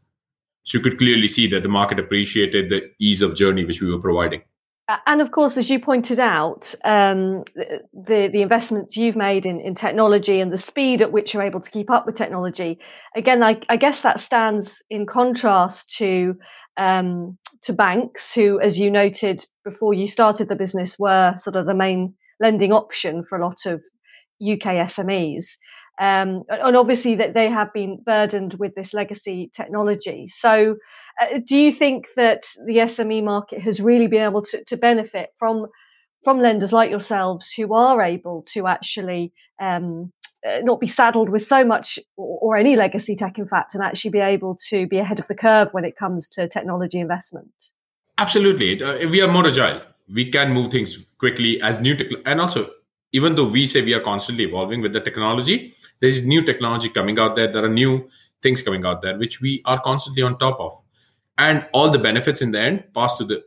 So 0.63 0.77
you 0.77 0.83
could 0.83 0.97
clearly 0.97 1.27
see 1.27 1.47
that 1.47 1.63
the 1.63 1.69
market 1.69 1.99
appreciated 1.99 2.69
the 2.69 2.91
ease 2.99 3.21
of 3.21 3.35
journey 3.35 3.65
which 3.65 3.81
we 3.81 3.91
were 3.91 3.99
providing 3.99 4.43
and 5.05 5.21
of 5.21 5.31
course 5.31 5.57
as 5.57 5.69
you 5.69 5.79
pointed 5.79 6.19
out 6.19 6.73
um, 6.83 7.43
the 7.55 8.29
the 8.31 8.41
investments 8.41 8.97
you've 8.97 9.15
made 9.15 9.45
in, 9.45 9.59
in 9.61 9.75
technology 9.75 10.39
and 10.39 10.51
the 10.51 10.57
speed 10.57 11.01
at 11.01 11.11
which 11.11 11.33
you're 11.33 11.43
able 11.43 11.61
to 11.61 11.71
keep 11.71 11.89
up 11.89 12.05
with 12.05 12.15
technology 12.15 12.79
again 13.15 13.41
i, 13.43 13.59
I 13.69 13.77
guess 13.77 14.01
that 14.01 14.19
stands 14.19 14.81
in 14.89 15.05
contrast 15.05 15.95
to 15.97 16.35
um, 16.75 17.37
to 17.61 17.73
banks 17.73 18.33
who 18.33 18.59
as 18.59 18.79
you 18.79 18.89
noted 18.89 19.45
before 19.63 19.93
you 19.93 20.07
started 20.07 20.49
the 20.49 20.55
business 20.55 20.97
were 20.97 21.35
sort 21.37 21.55
of 21.55 21.65
the 21.65 21.75
main 21.75 22.15
lending 22.39 22.73
option 22.73 23.23
for 23.23 23.37
a 23.37 23.45
lot 23.45 23.65
of 23.65 23.81
UK 24.41 24.89
SMEs. 24.89 25.57
Um, 25.99 26.43
and 26.49 26.75
obviously 26.75 27.15
that 27.15 27.33
they 27.33 27.49
have 27.49 27.71
been 27.71 27.99
burdened 28.03 28.55
with 28.55 28.73
this 28.75 28.93
legacy 28.93 29.51
technology. 29.53 30.27
So, 30.27 30.77
uh, 31.21 31.39
do 31.45 31.55
you 31.55 31.71
think 31.71 32.07
that 32.15 32.45
the 32.65 32.77
SME 32.77 33.23
market 33.23 33.61
has 33.61 33.79
really 33.79 34.07
been 34.07 34.23
able 34.23 34.41
to, 34.43 34.63
to 34.65 34.77
benefit 34.77 35.29
from 35.37 35.67
from 36.23 36.39
lenders 36.39 36.71
like 36.71 36.89
yourselves 36.89 37.51
who 37.51 37.73
are 37.73 38.01
able 38.01 38.43
to 38.53 38.65
actually 38.65 39.33
um, 39.61 40.11
uh, 40.47 40.59
not 40.63 40.79
be 40.79 40.87
saddled 40.87 41.29
with 41.29 41.41
so 41.41 41.65
much 41.65 41.99
or, 42.15 42.39
or, 42.41 42.57
any 42.57 42.77
legacy 42.77 43.13
tech, 43.13 43.37
in 43.37 43.45
fact, 43.45 43.75
and 43.75 43.83
actually 43.83 44.11
be 44.11 44.19
able 44.19 44.57
to 44.69 44.87
be 44.87 44.99
ahead 44.99 45.19
of 45.19 45.27
the 45.27 45.35
curve 45.35 45.67
when 45.73 45.83
it 45.83 45.97
comes 45.97 46.29
to 46.29 46.47
technology 46.47 46.97
investment? 46.99 47.51
Absolutely, 48.17 48.81
uh, 48.81 49.09
we 49.09 49.21
are 49.21 49.27
more 49.27 49.45
agile 49.45 49.81
we 50.09 50.29
can 50.29 50.51
move 50.51 50.69
things 50.69 51.05
quickly 51.17 51.61
as 51.61 51.79
new 51.79 51.95
tech 51.95 52.07
and 52.25 52.41
also 52.41 52.69
even 53.11 53.35
though 53.35 53.47
we 53.47 53.65
say 53.65 53.81
we 53.81 53.93
are 53.93 53.99
constantly 53.99 54.43
evolving 54.43 54.81
with 54.81 54.93
the 54.93 54.99
technology 54.99 55.73
there 56.03 56.11
is 56.11 56.25
new 56.25 56.43
technology 56.43 56.89
coming 56.89 57.17
out 57.17 57.37
there. 57.37 57.49
There 57.49 57.63
are 57.63 57.69
new 57.69 58.09
things 58.41 58.61
coming 58.61 58.85
out 58.85 59.01
there 59.01 59.17
which 59.17 59.39
we 59.39 59.61
are 59.63 59.79
constantly 59.79 60.21
on 60.21 60.37
top 60.37 60.59
of. 60.59 60.77
And 61.37 61.65
all 61.71 61.89
the 61.91 61.97
benefits 61.97 62.41
in 62.41 62.51
the 62.51 62.59
end 62.59 62.83
pass 62.93 63.17
to 63.19 63.23
the 63.23 63.45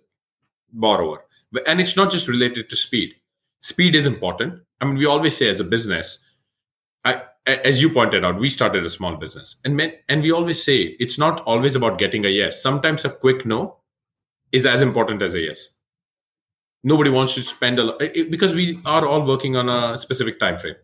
borrower. 0.72 1.26
And 1.66 1.82
it's 1.82 1.98
not 1.98 2.10
just 2.10 2.28
related 2.28 2.70
to 2.70 2.76
speed. 2.76 3.12
Speed 3.60 3.94
is 3.94 4.06
important. 4.06 4.62
I 4.80 4.86
mean 4.86 4.96
we 4.96 5.04
always 5.04 5.36
say 5.36 5.50
as 5.50 5.60
a 5.60 5.64
business 5.64 6.18
I, 7.04 7.24
as 7.46 7.82
you 7.82 7.90
pointed 7.90 8.24
out 8.24 8.40
we 8.40 8.48
started 8.48 8.86
a 8.86 8.90
small 8.90 9.16
business. 9.16 9.56
And 9.66 9.78
and 10.08 10.22
we 10.22 10.32
always 10.32 10.64
say 10.64 10.96
it's 10.98 11.18
not 11.18 11.42
always 11.42 11.76
about 11.76 11.98
getting 11.98 12.24
a 12.24 12.30
yes. 12.30 12.62
Sometimes 12.62 13.04
a 13.04 13.10
quick 13.10 13.44
no 13.44 13.76
is 14.50 14.64
as 14.64 14.80
important 14.80 15.20
as 15.20 15.34
a 15.34 15.40
yes. 15.40 15.68
Nobody 16.82 17.10
wants 17.10 17.34
to 17.34 17.42
spend 17.42 17.78
a 17.78 17.84
lot 17.84 17.98
because 18.30 18.54
we 18.54 18.80
are 18.86 19.06
all 19.06 19.26
working 19.26 19.56
on 19.56 19.68
a 19.68 19.94
specific 19.98 20.38
time 20.38 20.56
frame 20.56 20.76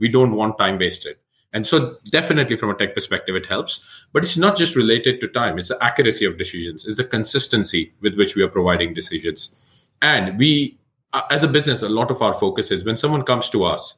we 0.00 0.08
don't 0.08 0.34
want 0.34 0.58
time 0.58 0.78
wasted. 0.78 1.16
And 1.52 1.66
so 1.66 1.96
definitely 2.10 2.56
from 2.56 2.70
a 2.70 2.74
tech 2.74 2.94
perspective 2.94 3.34
it 3.34 3.46
helps. 3.46 4.04
But 4.12 4.22
it's 4.22 4.36
not 4.36 4.56
just 4.56 4.76
related 4.76 5.20
to 5.20 5.28
time. 5.28 5.58
It's 5.58 5.68
the 5.68 5.82
accuracy 5.82 6.24
of 6.24 6.38
decisions. 6.38 6.84
It's 6.84 6.96
the 6.96 7.04
consistency 7.04 7.92
with 8.00 8.16
which 8.16 8.36
we 8.36 8.42
are 8.42 8.48
providing 8.48 8.94
decisions. 8.94 9.88
And 10.00 10.38
we 10.38 10.78
uh, 11.12 11.22
as 11.30 11.42
a 11.42 11.48
business 11.48 11.82
a 11.82 11.88
lot 11.88 12.10
of 12.10 12.22
our 12.22 12.34
focus 12.34 12.70
is 12.70 12.84
when 12.84 12.96
someone 12.96 13.24
comes 13.24 13.50
to 13.50 13.64
us 13.64 13.96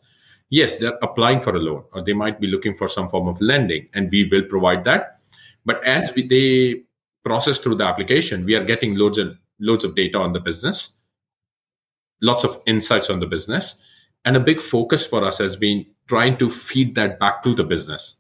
yes 0.49 0.79
they're 0.79 0.99
applying 1.03 1.39
for 1.39 1.55
a 1.55 1.59
loan 1.59 1.85
or 1.93 2.01
they 2.01 2.15
might 2.15 2.41
be 2.41 2.47
looking 2.47 2.75
for 2.75 2.89
some 2.89 3.07
form 3.07 3.29
of 3.29 3.39
lending 3.43 3.87
and 3.93 4.11
we 4.11 4.29
will 4.31 4.43
provide 4.43 4.85
that. 4.85 5.19
But 5.65 5.85
as 5.85 6.13
we, 6.15 6.27
they 6.27 6.83
process 7.23 7.59
through 7.59 7.77
the 7.77 7.85
application 7.85 8.47
we 8.47 8.55
are 8.55 8.65
getting 8.65 8.95
loads 8.95 9.19
and 9.19 9.37
loads 9.61 9.85
of 9.85 9.95
data 9.95 10.19
on 10.19 10.33
the 10.33 10.41
business 10.41 10.95
lots 12.23 12.45
of 12.45 12.63
insights 12.67 13.11
on 13.11 13.21
the 13.21 13.27
business. 13.27 13.85
And 14.25 14.37
a 14.37 14.41
big 14.41 14.63
focus 14.63 15.05
for 15.05 15.25
us 15.25 15.39
has 15.39 15.57
been 15.57 15.85
trying 16.09 16.37
to 16.39 16.51
feed 16.51 16.95
that 16.95 17.19
back 17.19 17.43
to 17.43 17.55
the 17.55 17.65
business. 17.65 18.17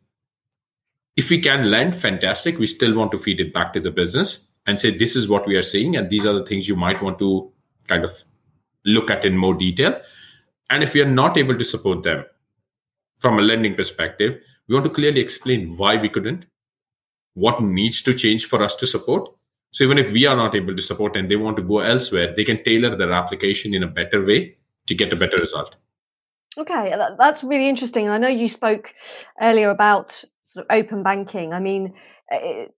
If 1.16 1.28
we 1.28 1.40
can 1.40 1.70
lend, 1.70 1.96
fantastic. 1.96 2.58
We 2.58 2.66
still 2.66 2.94
want 2.94 3.12
to 3.12 3.18
feed 3.18 3.40
it 3.40 3.52
back 3.52 3.72
to 3.74 3.80
the 3.80 3.90
business 3.90 4.48
and 4.66 4.78
say, 4.78 4.90
this 4.90 5.16
is 5.16 5.28
what 5.28 5.46
we 5.46 5.56
are 5.56 5.62
seeing, 5.62 5.96
and 5.96 6.08
these 6.08 6.24
are 6.24 6.32
the 6.32 6.46
things 6.46 6.68
you 6.68 6.76
might 6.76 7.02
want 7.02 7.18
to 7.18 7.52
kind 7.88 8.04
of 8.04 8.12
look 8.84 9.10
at 9.10 9.24
in 9.24 9.36
more 9.36 9.54
detail. 9.54 10.00
And 10.70 10.82
if 10.82 10.94
we 10.94 11.02
are 11.02 11.10
not 11.10 11.36
able 11.36 11.58
to 11.58 11.64
support 11.64 12.02
them 12.02 12.24
from 13.18 13.38
a 13.38 13.42
lending 13.42 13.74
perspective, 13.74 14.40
we 14.68 14.74
want 14.74 14.86
to 14.86 14.90
clearly 14.90 15.20
explain 15.20 15.76
why 15.76 15.96
we 15.96 16.08
couldn't, 16.08 16.46
what 17.34 17.62
needs 17.62 18.00
to 18.02 18.14
change 18.14 18.46
for 18.46 18.62
us 18.62 18.74
to 18.76 18.86
support. 18.86 19.28
So 19.72 19.84
even 19.84 19.98
if 19.98 20.12
we 20.12 20.26
are 20.26 20.36
not 20.36 20.54
able 20.54 20.76
to 20.76 20.82
support 20.82 21.16
and 21.16 21.30
they 21.30 21.36
want 21.36 21.56
to 21.56 21.62
go 21.62 21.80
elsewhere, 21.80 22.34
they 22.34 22.44
can 22.44 22.62
tailor 22.62 22.96
their 22.96 23.12
application 23.12 23.74
in 23.74 23.82
a 23.82 23.88
better 23.88 24.24
way 24.24 24.56
to 24.86 24.94
get 24.94 25.12
a 25.12 25.16
better 25.16 25.36
result. 25.36 25.76
Okay, 26.58 26.92
uh, 26.92 27.10
that's 27.18 27.42
really 27.42 27.68
interesting. 27.68 28.08
I 28.08 28.18
know 28.18 28.28
you 28.28 28.48
spoke 28.48 28.94
earlier 29.40 29.70
about 29.70 30.22
sort 30.44 30.66
of 30.68 30.76
open 30.76 31.02
banking. 31.02 31.52
I 31.52 31.60
mean, 31.60 31.94
uh, 32.32 32.38
it, 32.40 32.74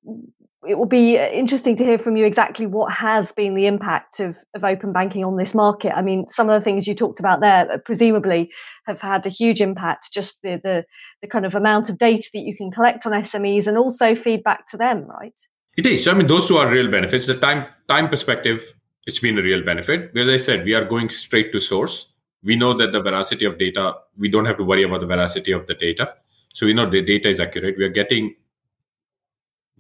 it 0.67 0.79
will 0.79 0.87
be 0.87 1.19
uh, 1.19 1.29
interesting 1.29 1.77
to 1.77 1.85
hear 1.85 1.99
from 1.99 2.17
you 2.17 2.25
exactly 2.25 2.67
what 2.67 2.93
has 2.93 3.33
been 3.33 3.55
the 3.55 3.67
impact 3.67 4.21
of, 4.21 4.37
of 4.55 4.65
open 4.65 4.93
banking 4.93 5.25
on 5.25 5.37
this 5.37 5.55
market. 5.55 5.93
I 5.97 6.03
mean, 6.03 6.29
some 6.29 6.49
of 6.49 6.59
the 6.59 6.65
things 6.65 6.87
you 6.87 6.95
talked 6.95 7.21
about 7.21 7.41
there 7.41 7.71
uh, 7.71 7.79
presumably 7.79 8.51
have 8.87 9.01
had 9.01 9.27
a 9.27 9.31
huge 9.31 9.61
impact, 9.61 10.13
just 10.13 10.41
the, 10.43 10.61
the, 10.63 10.85
the 11.21 11.29
kind 11.29 11.45
of 11.45 11.55
amount 11.55 11.89
of 11.91 11.99
data 11.99 12.29
that 12.33 12.41
you 12.41 12.57
can 12.57 12.71
collect 12.71 13.07
on 13.07 13.13
SMEs 13.13 13.67
and 13.67 13.77
also 13.77 14.15
feedback 14.15 14.69
to 14.69 14.77
them, 14.77 15.07
right? 15.07 15.35
It 15.77 15.87
is. 15.87 16.05
So, 16.05 16.13
I 16.13 16.15
mean, 16.15 16.29
those 16.29 16.47
two 16.47 16.57
are 16.57 16.71
real 16.71 16.91
benefits. 16.91 17.27
The 17.27 17.37
time 17.37 17.67
time 17.89 18.09
perspective, 18.09 18.75
it's 19.07 19.19
been 19.19 19.37
a 19.39 19.43
real 19.43 19.65
benefit. 19.65 20.17
As 20.17 20.29
I 20.29 20.37
said, 20.37 20.65
we 20.65 20.75
are 20.75 20.85
going 20.85 21.09
straight 21.09 21.51
to 21.53 21.61
source 21.61 22.14
we 22.45 22.57
know 22.57 22.75
that 22.75 22.93
the 22.93 23.01
veracity 23.01 23.47
of 23.47 23.59
data, 23.59 23.95
we 24.19 24.29
don't 24.29 24.45
have 24.45 24.59
to 24.59 24.65
worry 24.65 24.83
about 24.83 25.01
the 25.01 25.07
veracity 25.07 25.53
of 25.53 25.67
the 25.67 25.75
data. 25.75 26.15
So 26.53 26.67
we 26.67 26.75
know 26.75 26.89
the 26.89 27.03
data 27.03 27.29
is 27.29 27.41
accurate. 27.41 27.77
We 27.79 27.85
are 27.85 27.89
getting 27.91 28.37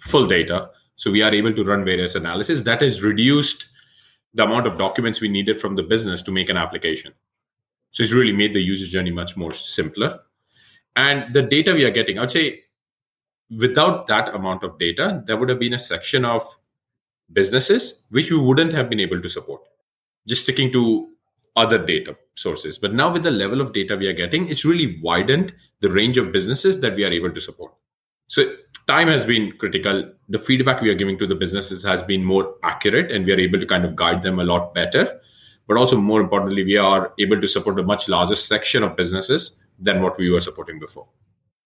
full 0.01 0.27
data. 0.27 0.71
So 0.97 1.11
we 1.11 1.23
are 1.23 1.33
able 1.33 1.55
to 1.55 1.65
run 1.65 1.85
various 1.85 2.15
analysis. 2.15 2.63
That 2.63 2.81
has 2.81 3.03
reduced 3.03 3.67
the 4.33 4.45
amount 4.45 4.67
of 4.67 4.79
documents 4.79 5.21
we 5.21 5.29
needed 5.29 5.61
from 5.61 5.77
the 5.77 5.83
business 5.83 6.23
to 6.23 6.33
make 6.33 6.49
an 6.49 6.57
application. 6.57 7.13
So 7.91 8.03
it's 8.03 8.13
really 8.13 8.33
made 8.33 8.55
the 8.55 8.61
user 8.61 8.87
journey 8.87 9.13
much 9.13 9.37
more 9.37 9.53
simpler. 9.53 10.21
And 10.97 11.33
the 11.35 11.43
data 11.43 11.75
we 11.75 11.85
are 11.85 11.91
getting, 11.91 12.19
I'd 12.19 12.31
say 12.31 12.63
without 13.51 14.07
that 14.09 14.35
amount 14.35 14.65
of 14.65 14.79
data, 14.79 15.23
there 15.27 15.37
would 15.37 15.49
have 15.49 15.59
been 15.59 15.75
a 15.75 15.79
section 15.79 16.25
of 16.25 16.43
businesses 17.33 18.03
which 18.11 18.31
we 18.31 18.39
wouldn't 18.39 18.73
have 18.73 18.89
been 18.89 19.01
able 19.01 19.21
to 19.21 19.29
support. 19.29 19.63
Just 20.27 20.43
sticking 20.43 20.73
to 20.73 21.14
other 21.57 21.79
data 21.79 22.17
sources. 22.35 22.79
But 22.79 22.95
now 22.95 23.13
with 23.13 23.23
the 23.23 23.31
level 23.31 23.61
of 23.61 23.73
data 23.73 23.97
we 23.97 24.07
are 24.07 24.13
getting, 24.13 24.49
it's 24.49 24.65
really 24.65 24.99
widened 25.03 25.55
the 25.81 25.91
range 25.91 26.19
of 26.19 26.33
businesses 26.33 26.81
that 26.81 26.97
we 26.97 27.05
are 27.05 27.13
able 27.13 27.33
to 27.33 27.41
support. 27.41 27.73
So 28.29 28.55
time 28.87 29.09
has 29.09 29.25
been 29.25 29.53
critical. 29.59 30.11
The 30.29 30.39
feedback 30.39 30.81
we 30.81 30.91
are 30.91 30.95
giving 30.95 31.19
to 31.19 31.27
the 31.27 31.35
businesses 31.35 31.85
has 31.85 32.03
been 32.03 32.25
more 32.25 32.55
accurate 32.63 33.13
and 33.13 33.25
we 33.25 33.33
are 33.33 33.39
able 33.39 33.61
to 33.61 33.67
kind 33.67 33.85
of 33.85 33.95
guide 33.95 34.23
them 34.23 34.39
a 34.39 34.45
lot 34.45 34.75
better. 34.75 35.21
But 35.67 35.77
also 35.77 35.97
more 35.97 36.21
importantly, 36.21 36.65
we 36.65 36.77
are 36.77 37.13
able 37.19 37.41
to 37.41 37.49
support 37.49 37.79
a 37.79 37.83
much 37.83 38.09
larger 38.09 38.37
section 38.37 38.83
of 38.83 38.97
businesses 38.97 39.63
than 39.79 40.03
what 40.03 40.19
we 40.19 40.31
were 40.31 40.41
supporting 40.41 40.79
before. 40.79 41.07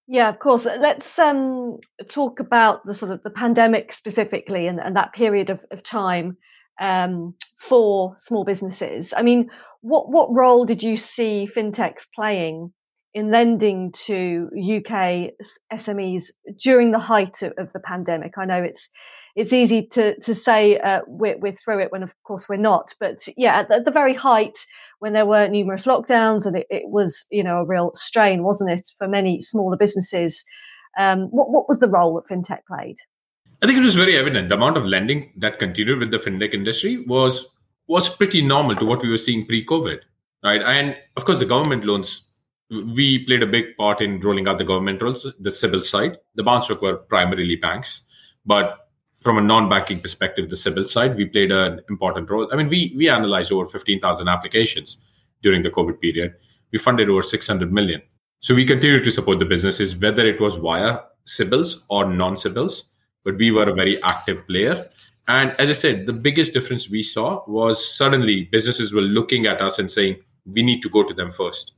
Yeah, 0.07 0.29
of 0.29 0.39
course. 0.39 0.65
Let's 0.65 1.19
um, 1.19 1.81
talk 2.09 2.41
about 2.41 2.87
the 2.87 2.95
sort 2.95 3.13
of 3.13 3.23
the 3.23 3.31
pandemic 3.31 3.93
specifically 3.93 4.67
and, 4.67 4.81
and 4.81 4.97
that 4.97 5.13
period 5.13 5.51
of, 5.51 5.61
of 5.71 5.83
time 5.83 6.39
um, 6.81 7.35
for 7.59 8.17
small 8.19 8.45
businesses. 8.45 9.13
I 9.17 9.23
mean, 9.23 9.51
what 9.81 10.11
what 10.11 10.33
role 10.33 10.65
did 10.65 10.83
you 10.83 10.97
see 10.97 11.49
fintechs 11.55 12.07
playing 12.15 12.73
in 13.15 13.31
lending 13.31 13.93
to 13.93 14.51
UK 14.55 15.31
SMEs 15.73 16.27
during 16.61 16.91
the 16.91 16.99
height 16.99 17.43
of, 17.43 17.53
of 17.59 17.73
the 17.73 17.81
pandemic? 17.81 18.39
I 18.39 18.45
know 18.45 18.63
it's 18.63 18.91
it's 19.37 19.53
easy 19.53 19.87
to 19.93 20.19
to 20.21 20.35
say 20.35 20.79
uh, 20.79 21.03
we're, 21.07 21.39
we're 21.39 21.53
through 21.53 21.81
it 21.81 21.93
when 21.93 22.03
of 22.03 22.13
course 22.25 22.49
we're 22.49 22.57
not, 22.57 22.93
but 22.99 23.21
yeah, 23.37 23.61
at 23.61 23.69
the, 23.69 23.75
at 23.77 23.85
the 23.85 23.91
very 23.91 24.15
height 24.15 24.59
when 24.99 25.13
there 25.13 25.27
were 25.27 25.47
numerous 25.47 25.87
lockdowns 25.87 26.45
and 26.45 26.57
it, 26.57 26.67
it, 26.71 26.83
was 26.87 27.25
you 27.31 27.45
know 27.45 27.59
a 27.59 27.65
real 27.65 27.93
strain, 27.95 28.43
wasn't 28.43 28.71
it, 28.71 28.91
for 28.99 29.07
many 29.07 29.41
smaller 29.41 29.77
businesses? 29.77 30.45
Um, 30.99 31.29
what 31.31 31.51
what 31.51 31.69
was 31.69 31.79
the 31.79 31.89
role 31.89 32.15
that 32.15 32.33
fintech 32.33 32.61
played? 32.67 32.97
I 33.63 33.67
think 33.67 33.79
it 33.79 33.85
was 33.85 33.95
very 33.97 34.17
evident. 34.17 34.49
The 34.49 34.57
amount 34.57 34.77
of 34.77 34.85
lending 34.85 35.33
that 35.37 35.59
continued 35.59 35.99
with 35.99 36.11
the 36.11 36.19
fintech 36.19 36.55
industry 36.55 37.05
was 37.07 37.47
was 37.89 38.09
pretty 38.09 38.43
normal 38.43 38.77
to 38.77 38.85
what 38.85 39.03
we 39.03 39.11
were 39.11 39.17
seeing 39.17 39.47
pre-COVID, 39.47 40.01
right? 40.45 40.63
And 40.63 40.97
of 41.17 41.25
course, 41.25 41.39
the 41.39 41.47
government 41.47 41.85
loans. 41.85 42.25
We 42.71 43.25
played 43.25 43.43
a 43.43 43.47
big 43.47 43.79
part 43.79 44.03
in 44.03 44.21
rolling 44.21 44.47
out 44.47 44.59
the 44.59 44.65
government 44.65 45.01
roles, 45.01 45.23
the 45.23 45.49
CBIL 45.49 45.83
side. 45.83 46.19
The 46.35 46.43
bounce 46.43 46.69
were 46.69 46.97
primarily 46.99 47.57
banks, 47.57 48.03
but 48.45 48.91
from 49.23 49.39
a 49.39 49.41
non-banking 49.41 50.01
perspective, 50.01 50.51
the 50.51 50.57
CBIL 50.57 50.87
side, 50.87 51.17
we 51.17 51.25
played 51.25 51.51
an 51.51 51.81
important 51.89 52.29
role. 52.29 52.47
I 52.53 52.57
mean, 52.57 52.69
we 52.69 52.93
we 52.95 53.09
analyzed 53.09 53.53
over 53.53 53.67
fifteen 53.67 54.01
thousand 54.01 54.29
applications 54.29 54.99
during 55.43 55.63
the 55.63 55.71
COVID 55.71 55.99
period. 55.99 56.35
We 56.71 56.79
funded 56.79 57.09
over 57.09 57.23
six 57.23 57.47
hundred 57.47 57.73
million. 57.73 58.03
So 58.41 58.55
we 58.55 58.67
continued 58.67 59.05
to 59.05 59.11
support 59.11 59.39
the 59.39 59.47
businesses, 59.47 59.97
whether 59.97 60.27
it 60.27 60.39
was 60.39 60.57
via 60.57 61.01
CBILs 61.27 61.83
or 61.89 62.05
non-CBILs 62.05 62.85
but 63.29 63.37
we 63.37 63.51
were 63.51 63.69
a 63.69 63.75
very 63.75 64.03
active 64.03 64.47
player. 64.47 64.89
And 65.29 65.55
as 65.59 65.69
I 65.69 65.75
said, 65.75 66.07
the 66.07 66.13
biggest 66.15 66.55
difference 66.55 66.89
we 66.89 67.03
saw 67.03 67.45
was 67.47 67.95
suddenly 67.97 68.45
businesses 68.45 68.95
were 68.95 69.03
looking 69.03 69.47
at 69.47 69.61
us 69.61 69.79
and 69.79 69.91
saying, 69.91 70.17
we 70.47 70.63
need 70.63 70.81
to 70.81 70.89
go 70.89 71.07
to 71.07 71.13
them 71.13 71.31
first. 71.31 71.75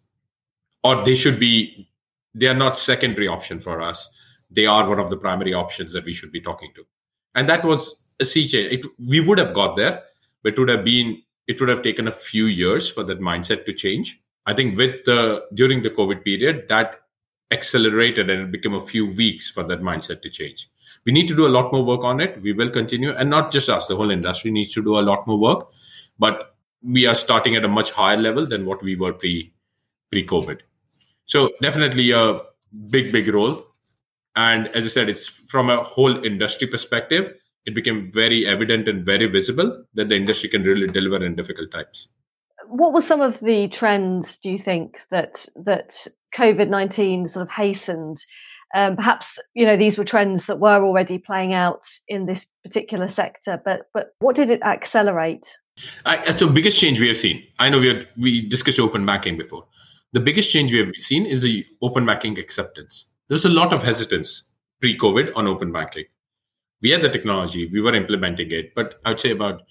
Or 0.85 1.05
they 1.05 1.15
should 1.15 1.41
be, 1.41 1.89
they 2.33 2.47
are 2.47 2.55
not 2.55 2.79
secondary 2.79 3.27
option 3.27 3.59
for 3.59 3.83
us. 3.83 4.09
They 4.53 4.67
are 4.67 4.89
one 4.89 5.01
of 5.01 5.11
the 5.11 5.17
primary 5.17 5.53
options 5.53 5.93
that 5.93 6.05
we 6.05 6.13
should 6.13 6.31
be 6.31 6.41
talking 6.41 6.71
to. 6.77 6.85
And 7.35 7.49
that 7.49 7.65
was 7.65 8.05
a 8.21 8.25
sea 8.25 8.47
change. 8.47 8.73
It, 8.73 8.87
we 9.05 9.21
would 9.21 9.39
have 9.39 9.53
got 9.53 9.77
there, 9.77 10.05
but 10.45 10.53
it 10.53 10.59
would 10.59 10.69
have 10.69 10.85
been, 10.85 11.21
it 11.49 11.59
would 11.59 11.69
have 11.69 11.83
taken 11.83 12.07
a 12.07 12.13
few 12.13 12.47
years 12.47 12.89
for 12.89 13.03
that 13.03 13.21
mindset 13.21 13.67
to 13.67 13.73
change. 13.73 14.21
I 14.47 14.55
think 14.55 14.79
with 14.79 15.05
the, 15.05 15.45
during 15.55 15.83
the 15.83 15.91
COVID 15.91 16.25
period, 16.25 16.69
that 16.69 17.01
accelerated 17.51 18.31
and 18.31 18.43
it 18.43 18.53
became 18.53 18.75
a 18.75 18.81
few 18.81 19.07
weeks 19.07 19.51
for 19.51 19.65
that 19.65 19.81
mindset 19.83 20.23
to 20.23 20.31
change 20.31 20.69
we 21.07 21.13
need 21.13 21.29
to 21.29 21.37
do 21.37 21.47
a 21.47 21.49
lot 21.49 21.73
more 21.73 21.85
work 21.85 22.05
on 22.05 22.21
it. 22.21 22.41
We 22.43 22.53
will 22.53 22.71
continue, 22.71 23.13
and 23.13 23.31
not 23.31 23.51
just 23.51 23.69
us, 23.69 23.87
the 23.87 23.97
whole 23.97 24.11
industry 24.11 24.51
needs 24.51 24.73
to 24.75 24.83
do 24.83 24.99
a 24.99 25.01
lot 25.01 25.27
more 25.27 25.39
work. 25.39 25.73
But 26.19 26.55
we 26.83 27.07
are 27.07 27.15
starting 27.15 27.57
at 27.57 27.65
a 27.65 27.69
much 27.69 27.91
higher 27.91 28.17
level 28.17 28.47
than 28.47 28.67
what 28.67 28.83
we 28.83 28.97
were 28.97 29.13
pre 29.13 29.53
pre 30.11 30.27
COVID. 30.27 30.61
So 31.27 31.51
definitely 31.63 32.11
a 32.11 32.41
big 32.89 33.13
big 33.13 33.29
role. 33.29 33.65
And 34.37 34.69
as 34.69 34.85
I 34.85 34.89
said, 34.89 35.09
it's 35.09 35.27
from 35.27 35.71
a 35.71 35.83
whole 35.83 36.25
industry 36.25 36.67
perspective. 36.67 37.35
It 37.67 37.75
became 37.75 38.11
very 38.11 38.47
evident 38.47 38.89
and 38.89 39.05
very 39.05 39.27
visible 39.27 39.85
that 39.95 40.09
the 40.09 40.17
industry 40.17 40.49
can 40.49 40.63
really 40.63 40.87
deliver 40.87 41.25
in 41.25 41.37
difficult 41.37 41.71
times. 41.71 42.09
What 42.67 42.93
were 42.93 43.03
some 43.03 43.21
of 43.21 43.41
the 43.41 43.69
trends? 43.69 44.39
Do 44.39 44.51
you 44.51 44.59
think 44.59 44.99
that 45.11 45.47
that 45.57 46.07
COVID 46.35 46.69
nineteen 46.69 47.29
sort 47.29 47.43
of 47.43 47.51
hastened? 47.51 48.19
Um, 48.75 48.97
perhaps 48.97 49.39
you 49.55 49.67
know 49.67 49.77
these 49.77 49.99
were 49.99 50.05
trends 50.05 50.47
that 50.47 50.61
were 50.61 50.85
already 50.85 51.19
playing 51.19 51.53
out 51.53 51.83
in 52.07 52.27
this 52.27 52.47
particular 52.65 53.09
sector, 53.09 53.61
but 53.65 53.91
but 53.93 54.15
what 54.21 54.37
did 54.37 54.51
it 54.51 54.63
accelerate? 54.63 55.47
I, 56.05 56.35
so 56.35 56.49
biggest 56.49 56.79
change 56.79 57.01
we 57.01 57.09
have 57.09 57.17
seen. 57.17 57.43
I 57.59 57.69
know 57.69 57.81
we 57.81 57.89
had, 57.89 58.09
we 58.17 58.47
discussed 58.47 58.79
open 58.79 59.07
banking 59.07 59.39
before. 59.39 59.65
The 60.13 60.21
biggest 60.21 60.53
change 60.53 60.73
we 60.73 60.79
have 60.79 60.91
seen 60.99 61.25
is 61.25 61.43
the 61.43 61.65
open 61.83 62.05
banking 62.05 62.39
acceptance. 62.39 63.07
There's 63.29 63.45
a 63.45 63.49
lot 63.49 63.73
of 63.73 63.83
hesitance 63.83 64.43
pre-COVID 64.81 65.33
on 65.37 65.47
open 65.47 65.73
banking. 65.73 66.05
We 66.83 66.91
had 66.91 67.03
the 67.03 67.09
technology, 67.09 67.69
we 67.73 67.81
were 67.81 67.95
implementing 67.95 68.51
it, 68.51 68.75
but 68.75 69.01
I'd 69.05 69.21
say 69.21 69.31
about 69.31 69.63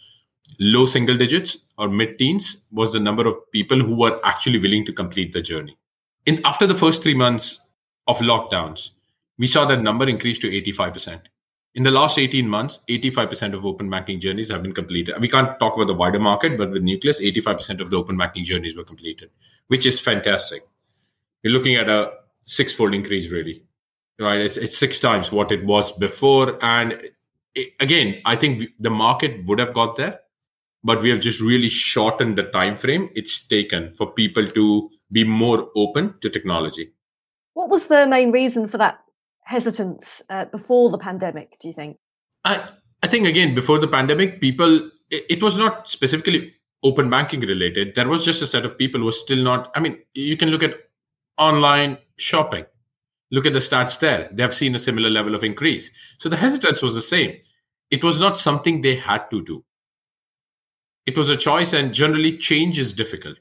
low 0.60 0.86
single 0.86 1.18
digits 1.18 1.58
or 1.78 1.90
mid-teens 1.90 2.66
was 2.72 2.94
the 2.94 3.00
number 3.00 3.28
of 3.28 3.36
people 3.52 3.80
who 3.80 3.96
were 3.96 4.20
actually 4.24 4.60
willing 4.60 4.86
to 4.86 4.94
complete 4.94 5.34
the 5.34 5.42
journey. 5.42 5.78
In 6.26 6.42
after 6.46 6.68
the 6.68 6.76
first 6.76 7.04
three 7.04 7.16
months, 7.16 7.60
of 8.10 8.18
lockdowns, 8.18 8.90
we 9.38 9.48
saw 9.48 9.66
that 9.66 9.82
number 9.82 10.08
increase 10.08 10.40
to 10.40 10.50
85%. 10.50 11.22
In 11.76 11.84
the 11.84 11.92
last 11.92 12.18
18 12.18 12.50
months, 12.50 12.80
85% 12.90 13.54
of 13.54 13.66
open 13.66 13.90
banking 13.90 14.20
journeys 14.20 14.50
have 14.50 14.64
been 14.64 14.74
completed. 14.74 15.16
We 15.22 15.28
can't 15.28 15.58
talk 15.60 15.76
about 15.76 15.88
the 15.88 15.94
wider 15.94 16.20
market, 16.20 16.58
but 16.58 16.72
with 16.72 16.82
Nucleus, 16.82 17.22
85% 17.22 17.80
of 17.80 17.90
the 17.90 17.98
open 17.98 18.18
banking 18.18 18.44
journeys 18.44 18.76
were 18.76 18.84
completed, 18.84 19.30
which 19.68 19.86
is 19.86 20.00
fantastic. 20.00 20.68
We're 21.44 21.54
looking 21.54 21.76
at 21.76 21.88
a 21.88 22.12
six 22.44 22.74
fold 22.74 22.96
increase, 22.96 23.32
really. 23.32 23.64
Right? 24.20 24.42
It's, 24.42 24.58
it's 24.58 24.78
six 24.78 25.00
times 25.00 25.32
what 25.32 25.52
it 25.52 25.64
was 25.64 25.92
before. 25.92 26.58
And 26.62 27.00
it, 27.56 27.74
again, 27.80 28.22
I 28.26 28.36
think 28.36 28.70
the 28.80 28.90
market 28.90 29.46
would 29.46 29.60
have 29.60 29.74
got 29.74 29.96
there, 29.96 30.20
but 30.84 31.02
we 31.02 31.12
have 31.12 31.22
just 31.22 31.40
really 31.40 31.70
shortened 31.70 32.38
the 32.38 32.44
time 32.44 32.76
frame 32.76 33.10
it's 33.16 33.46
taken 33.46 33.94
for 33.94 34.12
people 34.12 34.48
to 34.48 34.90
be 35.12 35.24
more 35.24 35.70
open 35.76 36.16
to 36.22 36.30
technology. 36.30 36.92
What 37.60 37.70
was 37.70 37.88
the 37.88 38.08
main 38.08 38.32
reason 38.32 38.70
for 38.70 38.78
that 38.78 39.00
hesitance 39.44 40.22
uh, 40.30 40.46
before 40.46 40.90
the 40.90 40.98
pandemic, 40.98 41.60
do 41.60 41.68
you 41.68 41.74
think? 41.74 41.98
I, 42.46 42.70
I 43.04 43.08
think, 43.08 43.28
again, 43.28 43.54
before 43.54 43.80
the 43.80 43.88
pandemic, 43.90 44.40
people, 44.40 44.90
it, 45.10 45.26
it 45.30 45.44
was 45.44 45.58
not 45.58 45.90
specifically 45.90 46.54
open 46.84 47.10
banking 47.10 47.42
related. 47.42 47.96
There 47.96 48.08
was 48.08 48.24
just 48.24 48.42
a 48.42 48.48
set 48.48 48.64
of 48.64 48.78
people 48.78 49.02
who 49.02 49.08
were 49.08 49.12
still 49.12 49.44
not, 49.44 49.74
I 49.76 49.82
mean, 49.82 49.98
you 50.14 50.38
can 50.38 50.52
look 50.52 50.64
at 50.64 50.76
online 51.38 51.98
shopping. 52.16 52.64
Look 53.30 53.46
at 53.46 53.52
the 53.52 53.60
stats 53.60 54.00
there. 54.00 54.30
They 54.32 54.42
have 54.42 54.54
seen 54.54 54.74
a 54.74 54.80
similar 54.80 55.10
level 55.10 55.36
of 55.36 55.44
increase. 55.44 55.92
So 56.18 56.30
the 56.30 56.38
hesitance 56.38 56.82
was 56.82 56.96
the 56.96 57.02
same. 57.02 57.36
It 57.92 58.06
was 58.06 58.22
not 58.22 58.38
something 58.38 58.80
they 58.80 58.96
had 58.96 59.30
to 59.32 59.44
do. 59.44 59.66
It 61.06 61.18
was 61.18 61.30
a 61.30 61.36
choice, 61.36 61.74
and 61.74 61.94
generally, 61.94 62.38
change 62.38 62.80
is 62.80 62.94
difficult. 62.94 63.38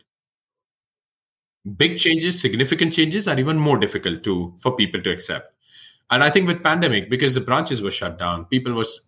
Big 1.76 1.98
changes, 1.98 2.40
significant 2.40 2.92
changes 2.92 3.28
are 3.28 3.38
even 3.38 3.58
more 3.58 3.78
difficult 3.78 4.22
to 4.24 4.54
for 4.58 4.76
people 4.76 5.00
to 5.02 5.10
accept. 5.10 5.52
And 6.10 6.24
I 6.24 6.30
think 6.30 6.46
with 6.46 6.62
pandemic, 6.62 7.10
because 7.10 7.34
the 7.34 7.40
branches 7.40 7.82
were 7.82 7.90
shut 7.90 8.18
down, 8.18 8.46
people 8.46 8.72
was 8.72 9.00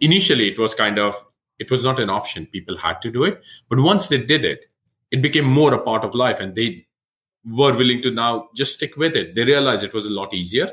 initially 0.00 0.50
it 0.50 0.58
was 0.58 0.74
kind 0.74 0.98
of 0.98 1.14
it 1.58 1.70
was 1.70 1.84
not 1.84 2.00
an 2.00 2.10
option. 2.10 2.46
People 2.46 2.76
had 2.76 3.02
to 3.02 3.10
do 3.10 3.24
it. 3.24 3.42
But 3.68 3.80
once 3.80 4.08
they 4.08 4.24
did 4.24 4.44
it, 4.44 4.66
it 5.10 5.22
became 5.22 5.44
more 5.44 5.74
a 5.74 5.78
part 5.82 6.04
of 6.04 6.14
life 6.14 6.40
and 6.40 6.54
they 6.54 6.86
were 7.44 7.76
willing 7.76 8.02
to 8.02 8.10
now 8.10 8.48
just 8.54 8.74
stick 8.74 8.96
with 8.96 9.14
it. 9.14 9.34
They 9.34 9.44
realized 9.44 9.84
it 9.84 9.94
was 9.94 10.06
a 10.06 10.12
lot 10.12 10.32
easier. 10.32 10.72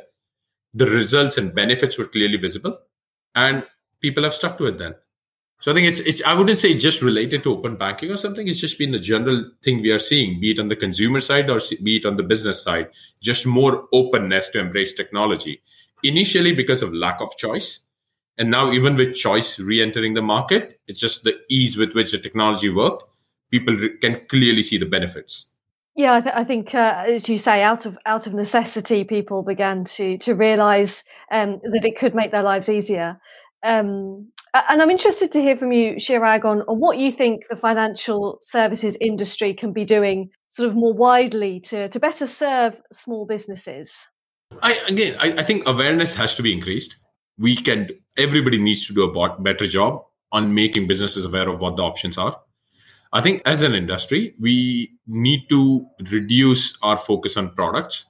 The 0.74 0.86
results 0.86 1.38
and 1.38 1.53
benefits 1.53 1.98
were 1.98 2.07
clearly 2.07 2.38
visible. 2.38 2.77
And 3.36 3.65
people 4.01 4.24
have 4.24 4.34
stuck 4.34 4.57
to 4.60 4.65
it 4.67 4.77
then. 4.77 4.96
So 5.59 5.71
I 5.71 5.73
think 5.73 5.87
it's 5.87 5.99
it's 6.01 6.23
I 6.23 6.33
wouldn't 6.33 6.59
say 6.59 6.75
just 6.75 7.01
related 7.01 7.43
to 7.43 7.51
open 7.51 7.77
banking 7.77 8.11
or 8.11 8.17
something. 8.17 8.47
It's 8.47 8.59
just 8.59 8.77
been 8.77 8.91
the 8.91 8.99
general 8.99 9.49
thing 9.63 9.81
we 9.81 9.91
are 9.91 9.99
seeing, 9.99 10.39
be 10.39 10.51
it 10.51 10.59
on 10.59 10.67
the 10.67 10.75
consumer 10.75 11.19
side 11.19 11.49
or 11.49 11.59
be 11.83 11.97
it 11.97 12.05
on 12.05 12.17
the 12.17 12.23
business 12.23 12.61
side, 12.63 12.89
just 13.21 13.47
more 13.47 13.87
openness 13.91 14.49
to 14.49 14.59
embrace 14.59 14.93
technology. 14.93 15.61
Initially 16.03 16.53
because 16.53 16.83
of 16.83 16.93
lack 16.93 17.21
of 17.21 17.35
choice, 17.37 17.79
and 18.37 18.51
now 18.51 18.71
even 18.71 18.95
with 18.95 19.15
choice 19.15 19.57
re-entering 19.57 20.13
the 20.13 20.21
market, 20.21 20.79
it's 20.87 20.99
just 20.99 21.23
the 21.23 21.39
ease 21.49 21.75
with 21.75 21.93
which 21.93 22.11
the 22.11 22.19
technology 22.19 22.69
worked. 22.69 23.03
People 23.49 23.75
re- 23.75 23.97
can 23.97 24.21
clearly 24.29 24.61
see 24.61 24.77
the 24.77 24.85
benefits. 24.85 25.47
Yeah, 25.95 26.13
I, 26.13 26.21
th- 26.21 26.35
I 26.35 26.43
think, 26.43 26.75
uh, 26.75 27.05
as 27.07 27.27
you 27.27 27.39
say, 27.39 27.63
out 27.63 27.87
of 27.87 27.97
out 28.05 28.27
of 28.27 28.35
necessity, 28.35 29.05
people 29.05 29.41
began 29.41 29.85
to 29.85 30.19
to 30.19 30.35
realise 30.35 31.03
um, 31.31 31.59
that 31.63 31.83
it 31.83 31.97
could 31.97 32.13
make 32.13 32.29
their 32.29 32.43
lives 32.43 32.69
easier. 32.69 33.19
Um, 33.63 34.27
Uh, 34.57 34.63
and 34.69 34.81
I'm 34.81 34.89
interested 34.89 35.31
to 35.33 35.41
hear 35.41 35.55
from 35.55 35.71
you, 35.71 35.97
Chirag, 35.97 36.43
on, 36.43 36.61
on 36.61 36.79
what 36.79 36.97
you 36.97 37.11
think 37.11 37.43
the 37.47 37.55
financial 37.55 38.39
services 38.41 38.97
industry 38.99 39.53
can 39.53 39.71
be 39.71 39.85
doing 39.85 40.31
sort 40.49 40.67
of 40.67 40.75
more 40.75 40.93
widely 40.93 41.59
to, 41.65 41.89
to 41.89 41.99
better 41.99 42.25
serve 42.25 42.75
small 42.91 43.27
businesses. 43.27 43.95
I 44.63 44.79
again, 44.87 45.15
I, 45.19 45.33
I 45.33 45.43
think 45.43 45.67
awareness 45.67 46.15
has 46.15 46.35
to 46.37 46.41
be 46.41 46.51
increased. 46.51 46.97
We 47.37 47.55
can. 47.55 47.89
Everybody 48.17 48.57
needs 48.57 48.87
to 48.87 48.95
do 48.95 49.03
a 49.03 49.39
better 49.39 49.67
job 49.67 50.01
on 50.31 50.55
making 50.55 50.87
businesses 50.87 51.25
aware 51.25 51.49
of 51.49 51.61
what 51.61 51.77
the 51.77 51.83
options 51.83 52.17
are. 52.17 52.39
I 53.13 53.21
think 53.21 53.43
as 53.45 53.61
an 53.61 53.75
industry, 53.75 54.33
we 54.39 54.97
need 55.05 55.49
to 55.49 55.85
reduce 56.09 56.79
our 56.81 56.97
focus 56.97 57.37
on 57.37 57.53
products 57.53 58.07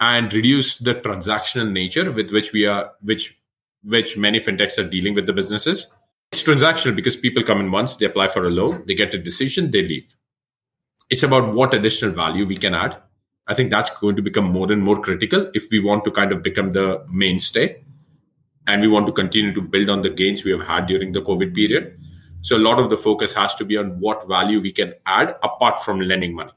and 0.00 0.34
reduce 0.34 0.76
the 0.76 0.96
transactional 0.96 1.72
nature 1.72 2.12
with 2.12 2.30
which 2.30 2.52
we 2.52 2.66
are, 2.66 2.90
which 3.00 3.38
which 3.84 4.16
many 4.16 4.38
fintechs 4.38 4.78
are 4.78 4.88
dealing 4.88 5.14
with 5.14 5.26
the 5.26 5.32
businesses. 5.32 5.88
It's 6.30 6.42
transactional 6.42 6.96
because 6.96 7.16
people 7.16 7.42
come 7.42 7.60
in 7.60 7.70
once, 7.70 7.96
they 7.96 8.06
apply 8.06 8.28
for 8.28 8.46
a 8.46 8.50
loan, 8.50 8.84
they 8.86 8.94
get 8.94 9.14
a 9.14 9.18
decision, 9.18 9.70
they 9.70 9.82
leave. 9.82 10.16
It's 11.10 11.22
about 11.22 11.52
what 11.52 11.74
additional 11.74 12.12
value 12.12 12.46
we 12.46 12.56
can 12.56 12.74
add. 12.74 12.96
I 13.46 13.54
think 13.54 13.70
that's 13.70 13.90
going 13.90 14.16
to 14.16 14.22
become 14.22 14.44
more 14.44 14.70
and 14.70 14.82
more 14.82 15.00
critical 15.00 15.50
if 15.52 15.68
we 15.70 15.80
want 15.80 16.04
to 16.04 16.10
kind 16.10 16.32
of 16.32 16.42
become 16.42 16.72
the 16.72 17.04
mainstay 17.10 17.82
and 18.66 18.80
we 18.80 18.88
want 18.88 19.06
to 19.06 19.12
continue 19.12 19.52
to 19.52 19.60
build 19.60 19.90
on 19.90 20.02
the 20.02 20.10
gains 20.10 20.44
we 20.44 20.52
have 20.52 20.62
had 20.62 20.86
during 20.86 21.12
the 21.12 21.20
COVID 21.20 21.54
period. 21.54 21.98
So 22.40 22.56
a 22.56 22.58
lot 22.58 22.78
of 22.78 22.88
the 22.88 22.96
focus 22.96 23.32
has 23.34 23.54
to 23.56 23.64
be 23.64 23.76
on 23.76 24.00
what 24.00 24.26
value 24.28 24.60
we 24.60 24.72
can 24.72 24.94
add 25.06 25.36
apart 25.42 25.80
from 25.80 26.00
lending 26.00 26.34
money 26.34 26.52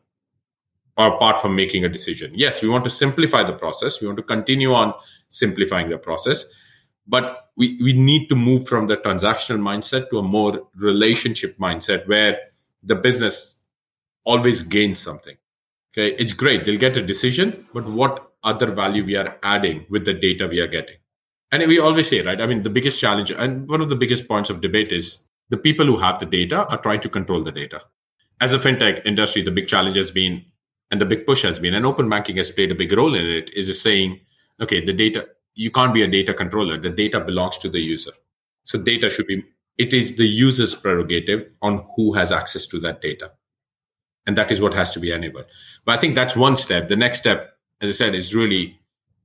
or 0.95 1.07
apart 1.07 1.39
from 1.39 1.55
making 1.55 1.83
a 1.83 1.89
decision. 1.89 2.31
Yes, 2.35 2.61
we 2.61 2.69
want 2.69 2.83
to 2.85 2.89
simplify 2.89 3.43
the 3.43 3.53
process. 3.53 3.99
We 3.99 4.07
want 4.07 4.17
to 4.17 4.23
continue 4.23 4.73
on 4.73 4.93
simplifying 5.29 5.89
the 5.89 5.97
process 5.97 6.45
but 7.07 7.51
we, 7.55 7.77
we 7.81 7.93
need 7.93 8.27
to 8.29 8.35
move 8.35 8.67
from 8.67 8.87
the 8.87 8.97
transactional 8.97 9.59
mindset 9.59 10.09
to 10.09 10.19
a 10.19 10.23
more 10.23 10.67
relationship 10.75 11.57
mindset 11.57 12.07
where 12.07 12.37
the 12.83 12.95
business 12.95 13.55
always 14.23 14.61
gains 14.61 14.99
something. 14.99 15.37
Okay 15.93 16.15
it's 16.17 16.33
great. 16.33 16.65
They'll 16.65 16.77
get 16.77 16.97
a 16.97 17.01
decision 17.01 17.67
but 17.73 17.85
what 17.85 18.31
other 18.43 18.71
value 18.71 19.05
we 19.05 19.15
are 19.15 19.37
adding 19.43 19.85
with 19.89 20.05
the 20.05 20.13
data 20.13 20.47
we 20.47 20.59
are 20.59 20.67
getting? 20.67 20.97
And 21.51 21.65
we 21.67 21.79
always 21.79 22.09
say 22.09 22.21
right 22.21 22.41
i 22.41 22.45
mean 22.45 22.63
the 22.63 22.69
biggest 22.69 22.99
challenge 22.99 23.31
and 23.31 23.67
one 23.69 23.81
of 23.81 23.89
the 23.89 23.95
biggest 23.95 24.27
points 24.27 24.49
of 24.49 24.61
debate 24.61 24.91
is 24.91 25.19
the 25.49 25.57
people 25.57 25.85
who 25.85 25.97
have 25.97 26.19
the 26.19 26.25
data 26.25 26.65
are 26.67 26.81
trying 26.81 27.01
to 27.01 27.09
control 27.09 27.43
the 27.43 27.51
data. 27.51 27.81
As 28.41 28.53
a 28.53 28.59
fintech 28.59 29.05
industry 29.05 29.41
the 29.41 29.51
big 29.51 29.67
challenge 29.67 29.95
has 29.95 30.11
been 30.11 30.43
and 30.91 30.99
the 30.99 31.05
big 31.05 31.25
push 31.25 31.43
has 31.43 31.59
been 31.59 31.73
and 31.73 31.85
open 31.85 32.09
banking 32.09 32.37
has 32.37 32.51
played 32.51 32.71
a 32.71 32.75
big 32.75 32.91
role 32.91 33.15
in 33.15 33.25
it 33.25 33.51
is 33.53 33.81
saying 33.81 34.19
okay 34.59 34.83
the 34.83 34.93
data 34.93 35.27
you 35.55 35.71
can't 35.71 35.93
be 35.93 36.03
a 36.03 36.07
data 36.07 36.33
controller. 36.33 36.77
The 36.77 36.89
data 36.89 37.19
belongs 37.19 37.57
to 37.59 37.69
the 37.69 37.79
user. 37.79 38.11
So 38.63 38.77
data 38.77 39.09
should 39.09 39.27
be, 39.27 39.43
it 39.77 39.93
is 39.93 40.17
the 40.17 40.25
user's 40.25 40.75
prerogative 40.75 41.49
on 41.61 41.85
who 41.95 42.13
has 42.13 42.31
access 42.31 42.65
to 42.67 42.79
that 42.81 43.01
data. 43.01 43.31
And 44.27 44.37
that 44.37 44.51
is 44.51 44.59
what 44.59 44.73
has 44.73 44.91
to 44.91 44.99
be 44.99 45.11
enabled. 45.11 45.45
But 45.85 45.97
I 45.97 45.99
think 45.99 46.15
that's 46.15 46.35
one 46.35 46.55
step. 46.55 46.87
The 46.87 46.95
next 46.95 47.19
step, 47.19 47.57
as 47.79 47.89
I 47.89 47.93
said, 47.93 48.15
is 48.15 48.35
really 48.35 48.79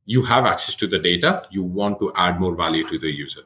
you 0.04 0.22
have 0.22 0.46
access 0.46 0.76
to 0.76 0.86
the 0.86 0.98
data. 0.98 1.46
You 1.50 1.62
want 1.62 1.98
to 2.00 2.12
add 2.14 2.40
more 2.40 2.54
value 2.54 2.84
to 2.84 2.98
the 2.98 3.10
user. 3.10 3.42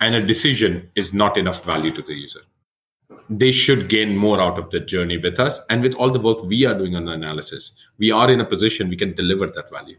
And 0.00 0.14
a 0.14 0.26
decision 0.26 0.90
is 0.94 1.14
not 1.14 1.36
enough 1.36 1.64
value 1.64 1.92
to 1.92 2.02
the 2.02 2.14
user. 2.14 2.40
They 3.30 3.52
should 3.52 3.88
gain 3.88 4.16
more 4.16 4.40
out 4.40 4.58
of 4.58 4.70
the 4.70 4.80
journey 4.80 5.18
with 5.18 5.38
us. 5.38 5.64
And 5.70 5.82
with 5.82 5.94
all 5.94 6.10
the 6.10 6.20
work 6.20 6.42
we 6.42 6.64
are 6.64 6.76
doing 6.76 6.96
on 6.96 7.04
the 7.04 7.12
analysis, 7.12 7.72
we 7.98 8.10
are 8.10 8.30
in 8.30 8.40
a 8.40 8.44
position 8.44 8.88
we 8.88 8.96
can 8.96 9.14
deliver 9.14 9.46
that 9.46 9.70
value 9.70 9.96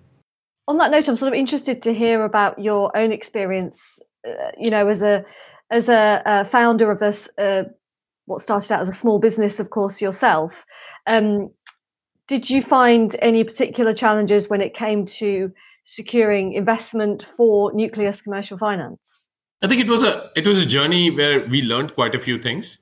on 0.67 0.77
that 0.77 0.91
note, 0.91 1.07
I'm 1.07 1.17
sort 1.17 1.33
of 1.33 1.39
interested 1.39 1.83
to 1.83 1.93
hear 1.93 2.23
about 2.23 2.59
your 2.59 2.95
own 2.95 3.11
experience. 3.11 3.99
Uh, 4.27 4.51
you 4.57 4.69
know, 4.69 4.89
as 4.89 5.01
a 5.01 5.23
as 5.71 5.89
a, 5.89 6.21
a 6.25 6.45
founder 6.45 6.91
of 6.91 6.99
this, 6.99 7.29
uh, 7.37 7.63
what 8.25 8.41
started 8.41 8.71
out 8.71 8.81
as 8.81 8.89
a 8.89 8.93
small 8.93 9.19
business, 9.19 9.59
of 9.59 9.69
course, 9.69 10.01
yourself. 10.01 10.51
Um, 11.05 11.49
did 12.27 12.49
you 12.49 12.61
find 12.61 13.15
any 13.21 13.43
particular 13.43 13.93
challenges 13.93 14.49
when 14.49 14.61
it 14.61 14.75
came 14.75 15.05
to 15.05 15.51
securing 15.85 16.53
investment 16.53 17.25
for 17.37 17.71
nucleus 17.73 18.21
commercial 18.21 18.57
finance? 18.57 19.29
I 19.61 19.67
think 19.67 19.81
it 19.81 19.87
was 19.89 20.03
a 20.03 20.29
it 20.35 20.45
was 20.45 20.61
a 20.61 20.65
journey 20.65 21.09
where 21.09 21.47
we 21.47 21.61
learned 21.61 21.95
quite 21.95 22.13
a 22.13 22.19
few 22.19 22.39
things. 22.39 22.77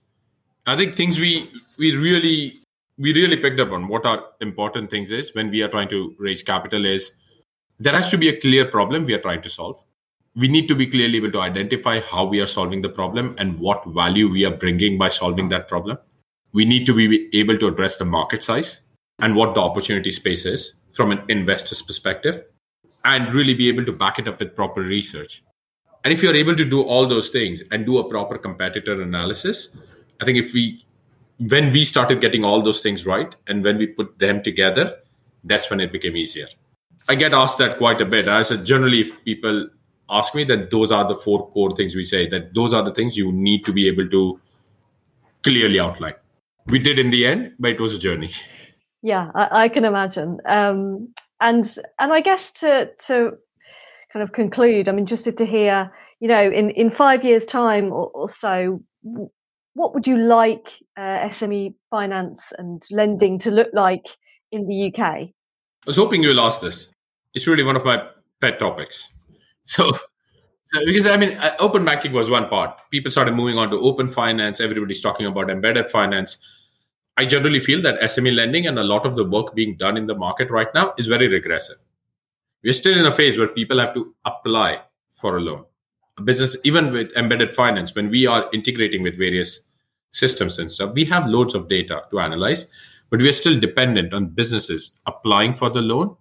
I 0.65 0.75
think 0.75 0.95
things 0.95 1.19
we 1.19 1.49
we 1.77 1.95
really 1.95 2.55
we 2.97 3.13
really 3.13 3.37
picked 3.37 3.59
up 3.59 3.71
on 3.71 3.87
what 3.87 4.05
are 4.05 4.23
important 4.41 4.89
things 4.89 5.11
is 5.11 5.35
when 5.35 5.51
we 5.51 5.61
are 5.61 5.69
trying 5.69 5.89
to 5.89 6.15
raise 6.17 6.41
capital 6.41 6.85
is 6.85 7.11
there 7.79 7.93
has 7.93 8.09
to 8.09 8.17
be 8.17 8.29
a 8.29 8.39
clear 8.39 8.65
problem 8.65 9.03
we 9.03 9.13
are 9.13 9.21
trying 9.21 9.41
to 9.41 9.49
solve. 9.49 9.81
We 10.35 10.47
need 10.47 10.67
to 10.67 10.75
be 10.75 10.87
clearly 10.87 11.17
able 11.17 11.31
to 11.31 11.41
identify 11.41 11.99
how 11.99 12.25
we 12.25 12.39
are 12.41 12.47
solving 12.47 12.81
the 12.81 12.89
problem 12.89 13.35
and 13.37 13.59
what 13.59 13.85
value 13.87 14.29
we 14.29 14.45
are 14.45 14.55
bringing 14.55 14.97
by 14.97 15.07
solving 15.07 15.49
that 15.49 15.67
problem. 15.67 15.97
We 16.53 16.65
need 16.65 16.85
to 16.85 16.93
be 16.93 17.29
able 17.33 17.57
to 17.59 17.67
address 17.67 17.97
the 17.97 18.05
market 18.05 18.43
size 18.43 18.81
and 19.19 19.35
what 19.35 19.55
the 19.55 19.61
opportunity 19.61 20.11
space 20.11 20.45
is 20.45 20.73
from 20.91 21.11
an 21.11 21.21
investor's 21.29 21.81
perspective 21.81 22.43
and 23.03 23.31
really 23.33 23.53
be 23.53 23.67
able 23.67 23.85
to 23.85 23.91
back 23.91 24.19
it 24.19 24.27
up 24.27 24.39
with 24.39 24.55
proper 24.55 24.81
research. 24.81 25.43
And 26.03 26.13
if 26.13 26.21
you're 26.21 26.35
able 26.35 26.55
to 26.55 26.65
do 26.65 26.83
all 26.83 27.07
those 27.07 27.29
things 27.29 27.63
and 27.71 27.85
do 27.85 27.97
a 27.97 28.09
proper 28.09 28.37
competitor 28.37 29.01
analysis, 29.01 29.75
I 30.21 30.25
think 30.25 30.37
if 30.37 30.53
we, 30.53 30.85
when 31.39 31.71
we 31.71 31.83
started 31.83 32.21
getting 32.21 32.43
all 32.43 32.61
those 32.61 32.81
things 32.81 33.05
right 33.05 33.35
and 33.47 33.63
when 33.63 33.77
we 33.77 33.87
put 33.87 34.19
them 34.19 34.43
together, 34.43 34.97
that's 35.43 35.69
when 35.69 35.79
it 35.79 35.91
became 35.91 36.15
easier. 36.15 36.47
I 37.07 37.15
get 37.15 37.33
asked 37.33 37.59
that 37.59 37.77
quite 37.77 38.01
a 38.01 38.05
bit. 38.05 38.27
I 38.27 38.43
said 38.43 38.65
generally, 38.65 39.01
if 39.01 39.23
people 39.23 39.69
ask 40.09 40.33
me, 40.33 40.43
that 40.45 40.71
those 40.71 40.91
are 40.91 41.07
the 41.07 41.15
four 41.15 41.49
core 41.51 41.71
things 41.71 41.95
we 41.95 42.03
say. 42.03 42.27
That 42.27 42.53
those 42.53 42.73
are 42.73 42.83
the 42.83 42.93
things 42.93 43.17
you 43.17 43.31
need 43.31 43.65
to 43.65 43.73
be 43.73 43.87
able 43.87 44.09
to 44.09 44.39
clearly 45.43 45.79
outline. 45.79 46.15
We 46.67 46.79
did 46.79 46.97
in 46.97 47.11
the 47.11 47.27
end, 47.27 47.53
but 47.59 47.71
it 47.71 47.79
was 47.79 47.93
a 47.93 47.99
journey. 47.99 48.31
Yeah, 49.03 49.29
I, 49.35 49.65
I 49.65 49.69
can 49.69 49.85
imagine. 49.85 50.39
Um, 50.47 51.13
and 51.39 51.71
and 51.99 52.11
I 52.11 52.21
guess 52.21 52.51
to 52.53 52.89
to 53.07 53.37
kind 54.11 54.23
of 54.23 54.31
conclude, 54.31 54.87
I'm 54.87 54.97
interested 54.97 55.37
to 55.37 55.45
hear, 55.45 55.91
you 56.19 56.27
know, 56.27 56.41
in 56.41 56.71
in 56.71 56.89
five 56.89 57.23
years' 57.23 57.45
time 57.45 57.91
or, 57.91 58.09
or 58.09 58.29
so, 58.29 58.81
what 59.73 59.93
would 59.93 60.07
you 60.07 60.17
like 60.17 60.71
uh, 60.97 61.29
SME 61.29 61.75
finance 61.91 62.51
and 62.57 62.81
lending 62.89 63.37
to 63.39 63.51
look 63.51 63.69
like 63.73 64.07
in 64.51 64.67
the 64.67 64.87
UK? 64.87 64.99
I 64.99 65.31
was 65.85 65.97
hoping 65.97 66.23
you'll 66.23 66.41
ask 66.41 66.61
this 66.61 66.89
it's 67.35 67.47
really 67.47 67.63
one 67.63 67.75
of 67.75 67.85
my 67.85 68.03
pet 68.41 68.57
topics. 68.59 69.09
So, 69.67 69.93
so 69.93 70.85
because 70.85 71.07
I 71.07 71.17
mean, 71.17 71.31
uh, 71.37 71.55
open 71.57 71.83
banking 71.83 72.13
was 72.13 72.29
one 72.29 72.47
part. 72.49 72.77
People 72.91 73.09
started 73.09 73.33
moving 73.33 73.57
on 73.57 73.71
to 73.71 73.77
open 73.77 74.07
finance. 74.07 74.61
Everybody's 74.61 75.01
talking 75.01 75.25
about 75.25 75.49
embedded 75.49 75.89
finance. 75.89 76.37
I 77.17 77.25
generally 77.25 77.59
feel 77.59 77.81
that 77.81 77.99
SME 77.99 78.35
lending 78.35 78.67
and 78.67 78.77
a 78.77 78.83
lot 78.83 79.07
of 79.07 79.15
the 79.15 79.23
work 79.23 79.55
being 79.55 79.75
done 79.75 79.97
in 79.97 80.05
the 80.05 80.13
market 80.13 80.51
right 80.51 80.67
now 80.75 80.93
is 80.99 81.07
very 81.07 81.27
regressive. 81.27 81.77
We're 82.63 82.73
still 82.73 82.95
in 82.95 83.07
a 83.07 83.11
phase 83.11 83.39
where 83.39 83.47
people 83.47 83.79
have 83.79 83.95
to 83.95 84.13
apply 84.23 84.81
for 85.13 85.37
a 85.37 85.41
loan. 85.41 85.65
A 86.19 86.21
business, 86.21 86.55
even 86.63 86.91
with 86.91 87.11
embedded 87.17 87.51
finance, 87.51 87.95
when 87.95 88.09
we 88.09 88.27
are 88.27 88.47
integrating 88.53 89.01
with 89.01 89.17
various 89.17 89.61
systems 90.11 90.59
and 90.59 90.71
stuff, 90.71 90.93
we 90.93 91.05
have 91.05 91.25
loads 91.25 91.55
of 91.55 91.69
data 91.69 92.03
to 92.11 92.19
analyze, 92.19 92.69
but 93.09 93.19
we 93.19 93.29
are 93.29 93.39
still 93.41 93.59
dependent 93.59 94.13
on 94.13 94.27
businesses 94.27 95.01
applying 95.07 95.55
for 95.55 95.71
the 95.71 95.81
loan 95.81 96.15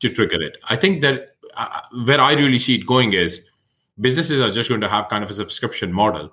to 0.00 0.08
trigger 0.08 0.42
it. 0.42 0.56
I 0.68 0.76
think 0.76 1.02
that 1.02 1.36
uh, 1.54 1.80
where 2.04 2.20
I 2.20 2.32
really 2.32 2.58
see 2.58 2.74
it 2.76 2.86
going 2.86 3.12
is 3.12 3.42
businesses 4.00 4.40
are 4.40 4.50
just 4.50 4.68
going 4.68 4.80
to 4.80 4.88
have 4.88 5.08
kind 5.08 5.22
of 5.22 5.30
a 5.30 5.34
subscription 5.34 5.92
model 5.92 6.32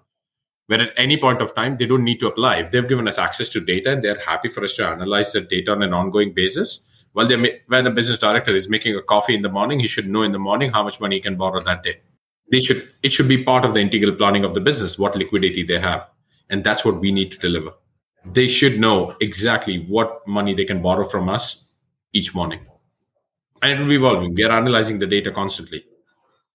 where 0.68 0.82
at 0.82 0.94
any 0.98 1.18
point 1.18 1.42
of 1.42 1.56
time 1.56 1.78
they 1.78 1.86
don't 1.86 2.04
need 2.04 2.20
to 2.20 2.28
apply. 2.28 2.58
If 2.58 2.72
they've 2.72 2.88
given 2.88 3.08
us 3.08 3.18
access 3.18 3.50
to 3.50 3.62
data 3.62 3.92
and 3.92 4.04
they're 4.04 4.20
happy 4.20 4.50
for 4.50 4.64
us 4.64 4.76
to 4.76 4.88
analyze 4.88 5.32
that 5.32 5.50
data 5.50 5.72
on 5.72 5.82
an 5.82 5.94
ongoing 5.94 6.34
basis, 6.34 6.86
well, 7.14 7.36
ma- 7.38 7.48
when 7.68 7.88
a 7.88 7.92
business 7.92 8.18
director 8.18 8.56
is 8.56 8.70
making 8.70 8.96
a 8.96 9.02
coffee 9.02 9.34
in 9.34 9.42
the 9.42 9.50
morning, 9.50 9.80
he 9.80 9.88
should 9.88 10.08
know 10.08 10.24
in 10.24 10.34
the 10.34 10.40
morning 10.40 10.72
how 10.72 10.84
much 10.84 11.00
money 11.00 11.16
he 11.16 11.22
can 11.22 11.36
borrow 11.36 11.62
that 11.62 11.84
day. 11.84 12.00
They 12.52 12.60
should 12.60 12.88
it 13.02 13.10
should 13.10 13.28
be 13.28 13.44
part 13.44 13.66
of 13.66 13.74
the 13.74 13.80
integral 13.80 14.16
planning 14.16 14.44
of 14.44 14.54
the 14.54 14.62
business, 14.62 15.00
what 15.00 15.16
liquidity 15.16 15.64
they 15.64 15.80
have. 15.80 16.10
And 16.50 16.64
that's 16.64 16.86
what 16.86 17.00
we 17.00 17.12
need 17.12 17.32
to 17.32 17.40
deliver. 17.40 17.74
They 18.26 18.48
should 18.48 18.80
know 18.80 19.16
exactly 19.20 19.86
what 19.86 20.26
money 20.28 20.54
they 20.54 20.66
can 20.66 20.82
borrow 20.82 21.06
from 21.06 21.28
us 21.28 21.64
each 22.14 22.36
morning. 22.36 22.67
And 23.62 23.72
it 23.72 23.80
will 23.80 23.88
be 23.88 23.96
evolving. 23.96 24.36
We 24.36 24.44
are 24.44 24.52
analyzing 24.52 25.00
the 25.00 25.08
data 25.08 25.32
constantly. 25.32 25.86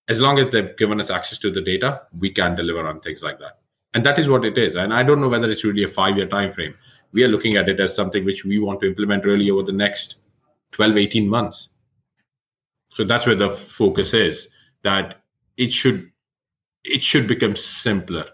As 0.09 0.21
long 0.21 0.38
as 0.38 0.51
they've 0.51 0.77
given 0.77 1.01
us 1.01 1.11
access 1.11 1.38
to 1.38 1.51
the 1.51 1.61
data, 1.61 2.03
we 2.19 2.31
can 2.31 2.55
deliver 2.55 2.87
on 2.87 3.01
things 3.01 3.23
like 3.23 3.38
that. 3.38 3.59
And 3.95 4.05
that 4.05 4.19
is 4.19 4.29
what 4.29 4.45
it 4.45 4.57
is. 4.57 4.75
And 4.77 4.93
i 4.95 5.03
don't 5.03 5.21
know 5.21 5.29
whether 5.29 5.49
it's 5.51 5.65
really 5.65 5.85
a 5.85 5.88
five 5.88 6.17
year 6.17 6.27
time 6.27 6.51
frame 6.51 6.75
we 7.12 7.23
are 7.23 7.29
looking 7.29 7.57
at 7.57 7.69
it 7.69 7.79
as 7.79 7.95
something 7.95 8.25
which 8.25 8.45
we 8.45 8.59
want 8.59 8.81
to 8.81 8.88
implement 8.88 9.25
really 9.25 9.51
over 9.51 9.62
the 9.62 9.73
next 9.73 10.17
12 10.73 10.97
18 10.97 11.29
months. 11.29 11.69
So 12.95 13.05
that's 13.05 13.27
where 13.27 13.37
the 13.37 13.51
focus 13.51 14.15
is 14.15 14.49
that 14.83 15.23
it 15.57 15.71
should 15.71 16.11
it 16.85 17.03
should 17.03 17.29
become 17.29 17.55
simpler. 17.55 18.27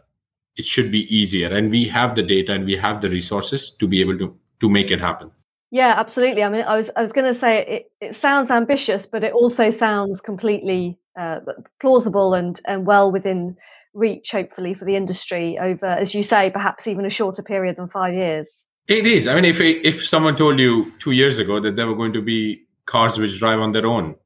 It 0.57 0.65
should 0.65 0.91
be 0.91 1.15
easier. 1.15 1.55
And 1.55 1.71
we 1.71 1.85
have 1.87 2.15
the 2.15 2.23
data 2.23 2.53
and 2.53 2.65
we 2.65 2.77
have 2.77 3.01
the 3.01 3.11
resources 3.11 3.71
to 3.71 3.87
be 3.87 4.01
able 4.01 4.19
to 4.19 4.37
to 4.61 4.69
make 4.69 4.91
it 4.91 5.01
happen 5.01 5.31
yeah 5.71 5.95
absolutely 5.97 6.43
i 6.43 6.49
mean 6.49 6.63
i 6.63 6.77
was 6.77 6.91
i 6.97 7.03
was 7.03 7.13
going 7.13 7.33
to 7.33 7.39
say 7.39 7.67
it, 7.67 7.93
it 8.01 8.17
sounds 8.17 8.51
ambitious 8.51 9.07
but 9.07 9.23
it 9.25 9.33
also 9.33 9.71
sounds 9.71 10.21
completely 10.21 10.99
uh, 11.19 11.41
plausible 11.81 12.35
and 12.35 12.61
and 12.67 12.87
well 12.87 13.11
within 13.11 13.57
reach, 13.95 14.31
hopefully, 14.33 14.75
for 14.75 14.85
the 14.85 14.97
industry 14.97 15.59
over, 15.61 15.87
as 15.87 16.15
you 16.15 16.23
say, 16.23 16.51
perhaps 16.51 16.87
even 16.87 17.05
a 17.05 17.11
shorter 17.11 17.43
period 17.43 17.77
than 17.77 17.89
five 17.89 18.15
years? 18.15 18.67
It 18.87 19.07
is. 19.07 19.27
I 19.27 19.35
mean, 19.35 19.45
if 19.45 19.61
if 19.61 20.07
someone 20.07 20.37
told 20.37 20.59
you 20.59 20.93
two 20.99 21.11
years 21.11 21.39
ago 21.39 21.61
that 21.61 21.77
there 21.77 21.87
were 21.87 21.97
going 21.97 22.15
to 22.15 22.23
be 22.23 22.65
cars 22.87 23.19
which 23.19 23.39
drive 23.39 23.61
on 23.61 23.73
their 23.73 23.87
own 23.87 24.17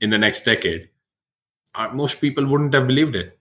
in 0.00 0.10
the 0.10 0.18
next 0.18 0.44
decade, 0.44 0.88
uh, 1.74 1.88
most 1.92 2.20
people 2.20 2.46
wouldn't 2.46 2.74
have 2.74 2.86
believed 2.86 3.14
it. 3.14 3.38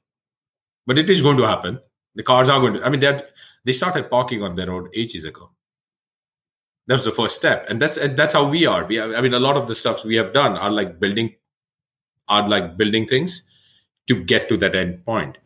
But 0.85 0.99
it 0.99 1.09
is 1.09 1.21
going 1.21 1.37
to 1.37 1.47
happen. 1.47 1.79
The 2.15 2.23
cars 2.23 2.49
are 2.49 2.59
going 2.59 2.73
to. 2.75 2.85
I 2.85 2.89
mean, 2.89 2.99
they 2.99 3.19
they 3.65 3.71
started 3.71 4.09
parking 4.09 4.43
on 4.43 4.55
their 4.55 4.67
road 4.67 4.89
ages 4.95 5.25
ago. 5.25 5.49
That's 6.87 7.05
the 7.05 7.11
first 7.11 7.35
step, 7.35 7.65
and 7.69 7.81
that's 7.81 7.95
that's 8.15 8.33
how 8.33 8.47
we 8.47 8.65
are. 8.65 8.85
We, 8.85 8.99
I 8.99 9.21
mean, 9.21 9.33
a 9.33 9.39
lot 9.39 9.55
of 9.55 9.67
the 9.67 9.75
stuff 9.75 10.03
we 10.03 10.15
have 10.15 10.33
done 10.33 10.57
are 10.57 10.71
like 10.71 10.99
building, 10.99 11.35
are 12.27 12.47
like 12.47 12.75
building 12.75 13.05
things 13.05 13.43
to 14.07 14.23
get 14.23 14.49
to 14.49 14.57
that 14.57 14.75
end 14.75 15.05
point. 15.05 15.37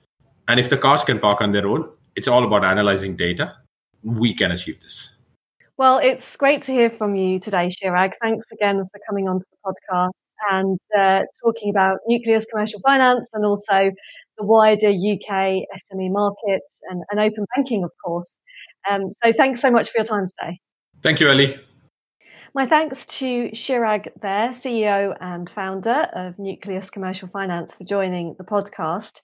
And 0.48 0.60
if 0.60 0.69
the 0.69 0.78
cars 0.78 1.04
can 1.04 1.19
park 1.19 1.41
on 1.41 1.52
their 1.52 1.67
own, 1.67 1.89
it's 2.15 2.28
all 2.28 2.45
about 2.45 2.63
analyzing 2.63 3.15
data. 3.15 3.56
We 4.02 4.34
can 4.34 4.52
achieve 4.52 4.80
this. 4.82 5.15
Well, 5.78 5.98
it's 5.98 6.38
great 6.38 6.63
to 6.63 6.71
hear 6.71 6.89
from 6.89 7.15
you 7.15 7.39
today, 7.39 7.67
Chirag. 7.67 8.13
Thanks 8.21 8.45
again 8.54 8.78
for 8.78 9.00
coming 9.08 9.28
onto 9.28 9.45
the 9.52 9.74
podcast 9.74 10.12
and 10.50 10.80
uh, 10.98 11.21
talking 11.43 11.69
about 11.69 11.98
Nucleus 12.08 12.45
commercial 12.45 12.80
finance 12.80 13.28
and 13.34 13.45
also 13.45 13.91
the 14.38 14.45
wider 14.45 14.89
UK 14.89 15.63
SME 15.91 16.12
market 16.12 16.62
and, 16.89 17.04
and 17.10 17.19
open 17.19 17.45
banking, 17.56 17.84
of 17.84 17.91
course. 18.04 18.30
Um, 18.89 19.10
so 19.24 19.34
thanks 19.34 19.62
so 19.62 19.71
much 19.71 19.89
for 19.89 19.98
your 19.98 20.06
time 20.06 20.28
today. 20.39 20.60
Thank 21.06 21.20
you, 21.20 21.30
Ellie. 21.30 21.60
My 22.56 22.65
thanks 22.65 23.06
to 23.20 23.50
Chirag 23.54 24.08
there, 24.24 24.50
CEO 24.50 25.15
and 25.22 25.48
founder 25.48 26.08
of 26.13 26.39
Nucleus 26.39 26.89
Commercial 26.89 27.28
Finance, 27.28 27.76
for 27.76 27.84
joining 27.84 28.34
the 28.39 28.44
podcast. 28.44 29.22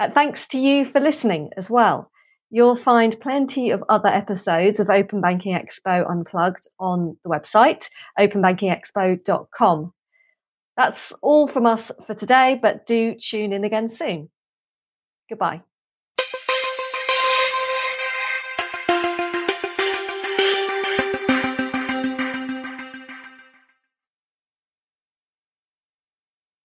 Uh, 0.00 0.10
thanks 0.12 0.48
to 0.48 0.58
you 0.58 0.86
for 0.86 0.98
listening 0.98 1.50
as 1.56 1.70
well. 1.70 2.10
You'll 2.50 2.82
find 2.82 3.20
plenty 3.20 3.70
of 3.70 3.84
other 3.88 4.08
episodes 4.08 4.80
of 4.80 4.90
Open 4.90 5.20
Banking 5.20 5.56
Expo 5.56 6.04
Unplugged 6.10 6.66
on 6.80 7.16
the 7.22 7.30
website, 7.30 7.86
openbankingexpo.com. 8.18 9.92
That's 10.76 11.12
all 11.22 11.46
from 11.46 11.66
us 11.66 11.92
for 12.08 12.16
today, 12.16 12.58
but 12.60 12.88
do 12.88 13.14
tune 13.14 13.52
in 13.52 13.62
again 13.62 13.92
soon. 13.92 14.30
Goodbye. 15.28 15.62